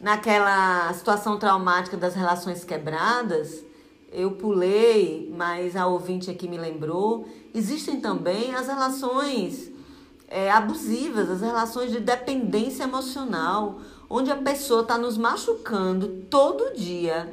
naquela 0.00 0.90
situação 0.94 1.38
traumática 1.38 1.98
das 1.98 2.14
relações 2.14 2.64
quebradas, 2.64 3.62
eu 4.10 4.30
pulei, 4.30 5.30
mas 5.36 5.76
a 5.76 5.86
ouvinte 5.86 6.30
aqui 6.30 6.48
me 6.48 6.56
lembrou, 6.56 7.28
existem 7.54 8.00
também 8.00 8.54
as 8.54 8.66
relações 8.66 9.70
é, 10.28 10.50
abusivas, 10.50 11.30
as 11.30 11.40
relações 11.40 11.90
de 11.90 12.00
dependência 12.00 12.84
emocional, 12.84 13.80
onde 14.08 14.30
a 14.30 14.36
pessoa 14.36 14.82
está 14.82 14.96
nos 14.98 15.16
machucando 15.16 16.24
todo 16.30 16.74
dia 16.76 17.32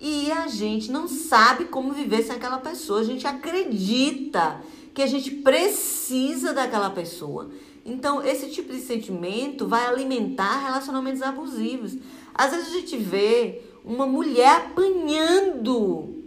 e 0.00 0.32
a 0.32 0.48
gente 0.48 0.90
não 0.90 1.06
sabe 1.06 1.66
como 1.66 1.92
viver 1.92 2.22
sem 2.22 2.34
aquela 2.34 2.58
pessoa. 2.58 3.00
A 3.00 3.04
gente 3.04 3.26
acredita 3.26 4.62
que 4.94 5.02
a 5.02 5.06
gente 5.06 5.30
precisa 5.30 6.54
daquela 6.54 6.88
pessoa. 6.88 7.50
Então, 7.84 8.24
esse 8.24 8.48
tipo 8.48 8.72
de 8.72 8.80
sentimento 8.80 9.66
vai 9.66 9.86
alimentar 9.86 10.64
relacionamentos 10.64 11.20
abusivos. 11.20 11.96
Às 12.34 12.50
vezes 12.50 12.68
a 12.68 12.78
gente 12.78 12.96
vê 12.96 13.60
uma 13.84 14.06
mulher 14.06 14.56
apanhando 14.56 16.19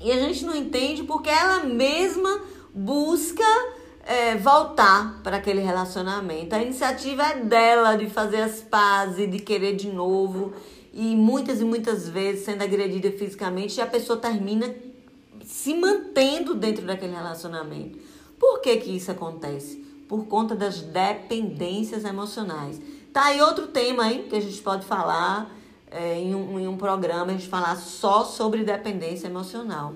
e 0.00 0.12
a 0.12 0.18
gente 0.20 0.44
não 0.44 0.54
entende 0.54 1.02
porque 1.02 1.28
ela 1.28 1.64
mesma 1.64 2.40
busca 2.74 3.44
é, 4.04 4.36
voltar 4.36 5.20
para 5.22 5.38
aquele 5.38 5.60
relacionamento. 5.60 6.54
A 6.54 6.62
iniciativa 6.62 7.22
é 7.24 7.40
dela 7.40 7.96
de 7.96 8.08
fazer 8.08 8.42
as 8.42 8.60
pazes, 8.60 9.30
de 9.30 9.38
querer 9.38 9.74
de 9.74 9.88
novo 9.88 10.52
e 10.92 11.16
muitas 11.16 11.60
e 11.60 11.64
muitas 11.64 12.08
vezes 12.08 12.44
sendo 12.44 12.62
agredida 12.62 13.10
fisicamente 13.10 13.80
a 13.80 13.86
pessoa 13.86 14.18
termina 14.18 14.74
se 15.44 15.74
mantendo 15.74 16.54
dentro 16.54 16.86
daquele 16.86 17.14
relacionamento. 17.14 17.98
Por 18.38 18.60
que 18.60 18.76
que 18.76 18.96
isso 18.96 19.10
acontece? 19.10 19.76
Por 20.08 20.26
conta 20.26 20.54
das 20.54 20.80
dependências 20.80 22.04
emocionais. 22.04 22.80
Tá 23.12 23.26
aí 23.26 23.40
outro 23.40 23.68
tema 23.68 24.10
hein, 24.12 24.26
que 24.28 24.36
a 24.36 24.40
gente 24.40 24.60
pode 24.60 24.84
falar 24.84 25.50
é, 25.90 26.18
em, 26.18 26.34
um, 26.34 26.58
em 26.58 26.68
um 26.68 26.76
programa, 26.76 27.26
a 27.26 27.32
gente 27.32 27.48
falar 27.48 27.76
só 27.76 28.24
sobre 28.24 28.64
dependência 28.64 29.26
emocional. 29.26 29.94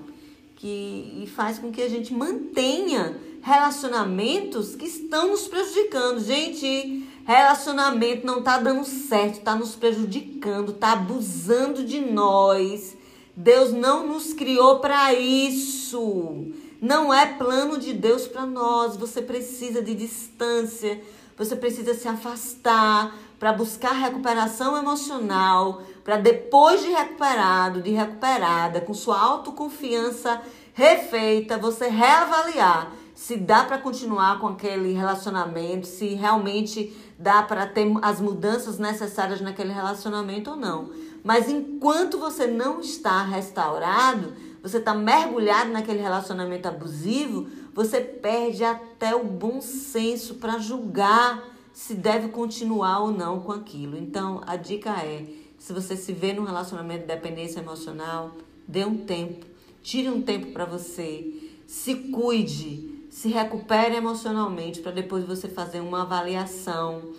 Que, 0.55 1.23
e 1.23 1.27
faz 1.27 1.57
com 1.57 1.71
que 1.71 1.81
a 1.81 1.89
gente 1.89 2.13
mantenha 2.13 3.17
relacionamentos 3.41 4.75
que 4.75 4.85
estão 4.85 5.29
nos 5.29 5.47
prejudicando. 5.47 6.19
Gente, 6.19 7.07
Relacionamento 7.25 8.25
não 8.25 8.41
tá 8.41 8.57
dando 8.57 8.83
certo, 8.83 9.41
tá 9.41 9.55
nos 9.55 9.75
prejudicando, 9.75 10.73
tá 10.73 10.93
abusando 10.93 11.83
de 11.83 11.99
nós. 11.99 12.97
Deus 13.35 13.71
não 13.71 14.07
nos 14.07 14.33
criou 14.33 14.79
para 14.79 15.13
isso. 15.13 16.51
Não 16.81 17.13
é 17.13 17.25
plano 17.25 17.77
de 17.77 17.93
Deus 17.93 18.27
para 18.27 18.45
nós. 18.45 18.97
Você 18.97 19.21
precisa 19.21 19.81
de 19.83 19.93
distância, 19.93 20.99
você 21.37 21.55
precisa 21.55 21.93
se 21.93 22.07
afastar 22.07 23.15
para 23.41 23.53
buscar 23.53 23.93
recuperação 23.93 24.77
emocional, 24.77 25.81
para 26.03 26.17
depois 26.17 26.79
de 26.79 26.89
recuperado, 26.89 27.81
de 27.81 27.89
recuperada, 27.89 28.79
com 28.81 28.93
sua 28.93 29.19
autoconfiança 29.19 30.39
refeita, 30.75 31.57
você 31.57 31.87
reavaliar 31.87 32.91
se 33.15 33.35
dá 33.37 33.63
para 33.63 33.79
continuar 33.79 34.39
com 34.39 34.47
aquele 34.47 34.93
relacionamento, 34.93 35.87
se 35.87 36.13
realmente 36.13 36.95
dá 37.17 37.41
para 37.41 37.65
ter 37.65 37.91
as 38.03 38.21
mudanças 38.21 38.77
necessárias 38.77 39.41
naquele 39.41 39.73
relacionamento 39.73 40.51
ou 40.51 40.55
não. 40.55 40.91
Mas 41.23 41.49
enquanto 41.49 42.19
você 42.19 42.45
não 42.45 42.79
está 42.79 43.23
restaurado, 43.23 44.33
você 44.61 44.77
está 44.77 44.93
mergulhado 44.93 45.71
naquele 45.71 45.99
relacionamento 45.99 46.67
abusivo, 46.67 47.47
você 47.73 48.01
perde 48.01 48.63
até 48.63 49.15
o 49.15 49.23
bom 49.23 49.61
senso 49.61 50.35
para 50.35 50.59
julgar 50.59 51.50
se 51.73 51.95
deve 51.95 52.29
continuar 52.29 52.99
ou 52.99 53.11
não 53.11 53.39
com 53.39 53.51
aquilo. 53.51 53.97
Então, 53.97 54.41
a 54.45 54.55
dica 54.55 54.89
é: 54.89 55.25
se 55.57 55.73
você 55.73 55.95
se 55.95 56.13
vê 56.13 56.33
num 56.33 56.43
relacionamento 56.43 57.01
de 57.01 57.07
dependência 57.07 57.59
emocional, 57.59 58.31
dê 58.67 58.85
um 58.85 58.97
tempo, 58.97 59.45
tire 59.81 60.09
um 60.09 60.21
tempo 60.21 60.51
para 60.51 60.65
você, 60.65 61.51
se 61.67 61.95
cuide, 61.95 63.05
se 63.09 63.29
recupere 63.29 63.95
emocionalmente 63.95 64.81
para 64.81 64.91
depois 64.91 65.23
você 65.25 65.47
fazer 65.47 65.79
uma 65.79 66.01
avaliação 66.01 67.13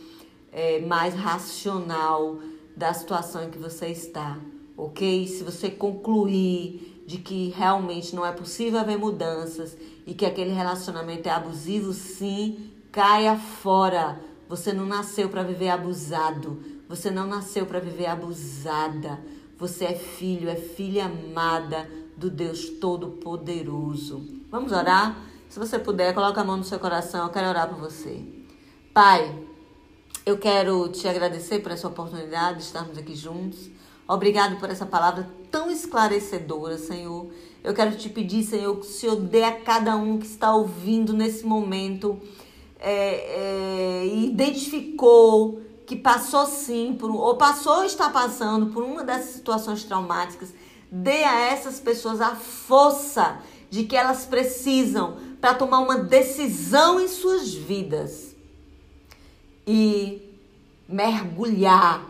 é, 0.53 0.81
mais 0.81 1.15
racional 1.15 2.39
da 2.77 2.93
situação 2.93 3.45
em 3.45 3.51
que 3.51 3.59
você 3.59 3.89
está, 3.89 4.39
ok? 4.77 5.27
Se 5.27 5.43
você 5.45 5.71
concluir 5.71 7.03
de 7.07 7.19
que 7.19 7.51
realmente 7.51 8.15
não 8.15 8.25
é 8.25 8.33
possível 8.33 8.81
haver 8.81 8.99
mudanças 8.99 9.77
e 10.07 10.15
que 10.15 10.25
aquele 10.25 10.53
relacionamento 10.53 11.29
é 11.29 11.33
abusivo, 11.33 11.93
sim, 11.93 12.71
caia 12.91 13.37
fora. 13.37 14.21
Você 14.53 14.71
não 14.71 14.85
nasceu 14.85 15.31
para 15.31 15.43
viver 15.43 15.71
abusado. 15.71 16.63
Você 16.87 17.11
não 17.11 17.27
nasceu 17.27 17.65
para 17.65 17.81
viver 17.81 18.05
abusada. 18.05 19.19
Você 19.57 19.87
é 19.87 19.95
filho, 19.95 20.47
é 20.47 20.57
filha 20.57 21.07
amada 21.07 21.89
do 22.19 22.29
Deus 22.29 22.69
Todo-Poderoso. 22.79 24.23
Vamos 24.51 24.71
orar? 24.71 25.17
Se 25.49 25.59
você 25.59 25.79
puder, 25.79 26.13
coloca 26.13 26.43
a 26.43 26.45
mão 26.45 26.59
no 26.59 26.65
seu 26.65 26.79
coração. 26.79 27.25
Eu 27.25 27.33
quero 27.33 27.49
orar 27.49 27.67
por 27.67 27.79
você. 27.79 28.23
Pai, 28.93 29.35
eu 30.27 30.37
quero 30.37 30.87
te 30.91 31.09
agradecer 31.09 31.61
por 31.61 31.73
essa 31.73 31.89
oportunidade 31.89 32.59
de 32.59 32.65
estarmos 32.65 32.99
aqui 32.99 33.15
juntos. 33.15 33.71
Obrigado 34.07 34.61
por 34.61 34.69
essa 34.69 34.85
palavra 34.85 35.31
tão 35.51 35.71
esclarecedora, 35.71 36.77
Senhor. 36.77 37.31
Eu 37.65 37.73
quero 37.73 37.97
te 37.97 38.11
pedir, 38.11 38.43
Senhor, 38.43 38.75
que 38.75 38.87
o 38.87 38.91
Senhor 38.91 39.17
dê 39.17 39.45
a 39.45 39.61
cada 39.63 39.97
um 39.97 40.19
que 40.19 40.27
está 40.27 40.55
ouvindo 40.55 41.15
nesse 41.15 41.47
momento 41.47 42.21
é, 42.83 44.03
é, 44.03 44.07
identificou 44.07 45.63
que 45.87 45.95
passou 45.95 46.47
sim 46.47 46.97
por 46.99 47.11
ou 47.11 47.37
passou 47.37 47.79
ou 47.79 47.85
está 47.85 48.11
passando 48.11 48.67
por 48.67 48.83
uma 48.83 49.05
dessas 49.05 49.35
situações 49.35 49.85
traumáticas, 49.85 50.53
dê 50.91 51.23
a 51.23 51.41
essas 51.41 51.79
pessoas 51.79 52.21
a 52.21 52.35
força 52.35 53.39
de 53.71 53.85
que 53.85 53.97
elas 53.97 54.27
precisam 54.27 55.17
para 55.41 55.55
tomar 55.55 55.79
uma 55.79 55.99
decisão 55.99 57.01
em 57.01 57.09
suas 57.09 57.55
vidas 57.55 58.35
e 59.67 60.21
mergulhar 60.89 62.05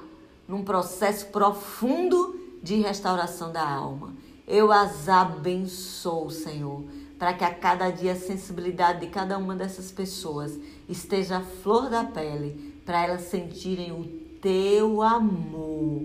num 0.48 0.64
processo 0.64 1.26
profundo 1.26 2.40
de 2.62 2.76
restauração 2.76 3.52
da 3.52 3.66
alma. 3.66 4.12
Eu 4.46 4.72
as 4.72 5.08
abençoo, 5.08 6.30
Senhor, 6.30 6.82
para 7.22 7.34
que 7.34 7.44
a 7.44 7.54
cada 7.54 7.88
dia 7.88 8.14
a 8.14 8.16
sensibilidade 8.16 8.98
de 8.98 9.06
cada 9.06 9.38
uma 9.38 9.54
dessas 9.54 9.92
pessoas 9.92 10.58
esteja 10.88 11.36
à 11.36 11.40
flor 11.40 11.88
da 11.88 12.02
pele, 12.02 12.74
para 12.84 13.04
elas 13.04 13.20
sentirem 13.20 13.92
o 13.92 14.02
teu 14.42 15.00
amor, 15.00 16.02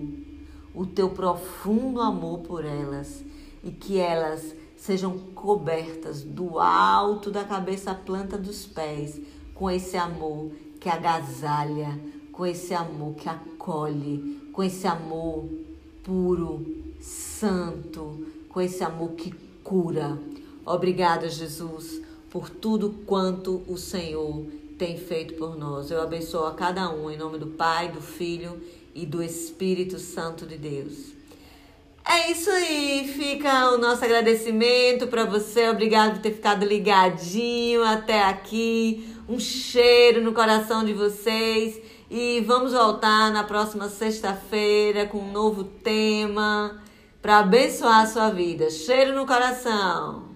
o 0.72 0.86
teu 0.86 1.10
profundo 1.10 2.00
amor 2.00 2.38
por 2.42 2.64
elas 2.64 3.24
e 3.64 3.72
que 3.72 3.98
elas 3.98 4.54
sejam 4.76 5.18
cobertas 5.34 6.22
do 6.22 6.60
alto 6.60 7.32
da 7.32 7.42
cabeça 7.42 7.90
à 7.90 7.94
planta 7.96 8.38
dos 8.38 8.64
pés 8.64 9.20
com 9.56 9.68
esse 9.68 9.96
amor 9.96 10.52
que 10.78 10.88
agasalha, 10.88 11.98
com 12.30 12.46
esse 12.46 12.72
amor 12.72 13.16
que 13.16 13.28
acolhe, 13.28 14.48
com 14.52 14.62
esse 14.62 14.86
amor 14.86 15.48
puro, 16.04 16.64
santo, 17.00 18.24
com 18.48 18.60
esse 18.60 18.84
amor 18.84 19.14
que 19.14 19.34
cura. 19.64 20.16
Obrigada, 20.68 21.30
Jesus, 21.30 22.02
por 22.28 22.50
tudo 22.50 22.90
quanto 23.06 23.62
o 23.66 23.78
Senhor 23.78 24.44
tem 24.76 24.98
feito 24.98 25.32
por 25.34 25.56
nós. 25.56 25.90
Eu 25.90 26.02
abençoo 26.02 26.44
a 26.44 26.52
cada 26.52 26.90
um 26.90 27.10
em 27.10 27.16
nome 27.16 27.38
do 27.38 27.46
Pai, 27.46 27.88
do 27.88 28.02
Filho 28.02 28.60
e 28.94 29.06
do 29.06 29.22
Espírito 29.22 29.98
Santo 29.98 30.44
de 30.44 30.58
Deus. 30.58 31.16
É 32.06 32.30
isso 32.30 32.50
aí, 32.50 33.10
fica 33.16 33.70
o 33.70 33.78
nosso 33.78 34.04
agradecimento 34.04 35.06
para 35.06 35.24
você. 35.24 35.70
Obrigado 35.70 36.16
por 36.16 36.22
ter 36.22 36.32
ficado 36.32 36.66
ligadinho 36.66 37.82
até 37.82 38.22
aqui. 38.24 39.14
Um 39.26 39.40
cheiro 39.40 40.22
no 40.22 40.34
coração 40.34 40.84
de 40.84 40.92
vocês. 40.92 41.80
E 42.10 42.42
vamos 42.46 42.72
voltar 42.72 43.32
na 43.32 43.42
próxima 43.42 43.88
sexta-feira 43.88 45.06
com 45.06 45.18
um 45.18 45.32
novo 45.32 45.64
tema 45.64 46.82
para 47.22 47.38
abençoar 47.38 48.02
a 48.02 48.06
sua 48.06 48.28
vida. 48.28 48.70
Cheiro 48.70 49.14
no 49.14 49.26
coração. 49.26 50.27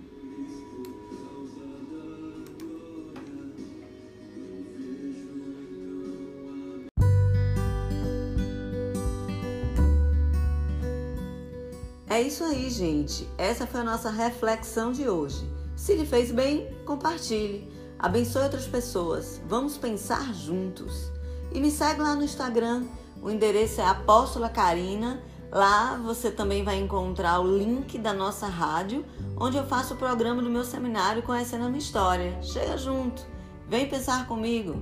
É 12.12 12.20
isso 12.20 12.44
aí, 12.44 12.68
gente. 12.68 13.26
Essa 13.38 13.66
foi 13.66 13.80
a 13.80 13.84
nossa 13.84 14.10
reflexão 14.10 14.92
de 14.92 15.08
hoje. 15.08 15.50
Se 15.74 15.94
lhe 15.94 16.04
fez 16.04 16.30
bem, 16.30 16.68
compartilhe. 16.84 17.66
Abençoe 17.98 18.42
outras 18.42 18.66
pessoas. 18.66 19.40
Vamos 19.48 19.78
pensar 19.78 20.34
juntos. 20.34 21.10
E 21.50 21.58
me 21.58 21.70
segue 21.70 22.02
lá 22.02 22.14
no 22.14 22.22
Instagram. 22.22 22.84
O 23.22 23.30
endereço 23.30 23.80
é 23.80 23.86
Apóstola 23.86 24.50
Carina. 24.50 25.22
Lá 25.50 25.96
você 26.04 26.30
também 26.30 26.62
vai 26.62 26.78
encontrar 26.78 27.40
o 27.40 27.56
link 27.56 27.96
da 27.96 28.12
nossa 28.12 28.46
rádio, 28.46 29.06
onde 29.34 29.56
eu 29.56 29.64
faço 29.66 29.94
o 29.94 29.96
programa 29.96 30.42
do 30.42 30.50
meu 30.50 30.64
seminário 30.64 31.22
Conhecendo 31.22 31.64
a 31.64 31.68
Minha 31.68 31.78
História. 31.78 32.38
Chega 32.42 32.76
junto, 32.76 33.22
vem 33.66 33.88
pensar 33.88 34.26
comigo 34.26 34.76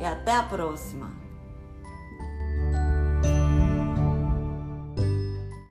e 0.00 0.04
até 0.04 0.34
a 0.34 0.42
próxima! 0.42 1.21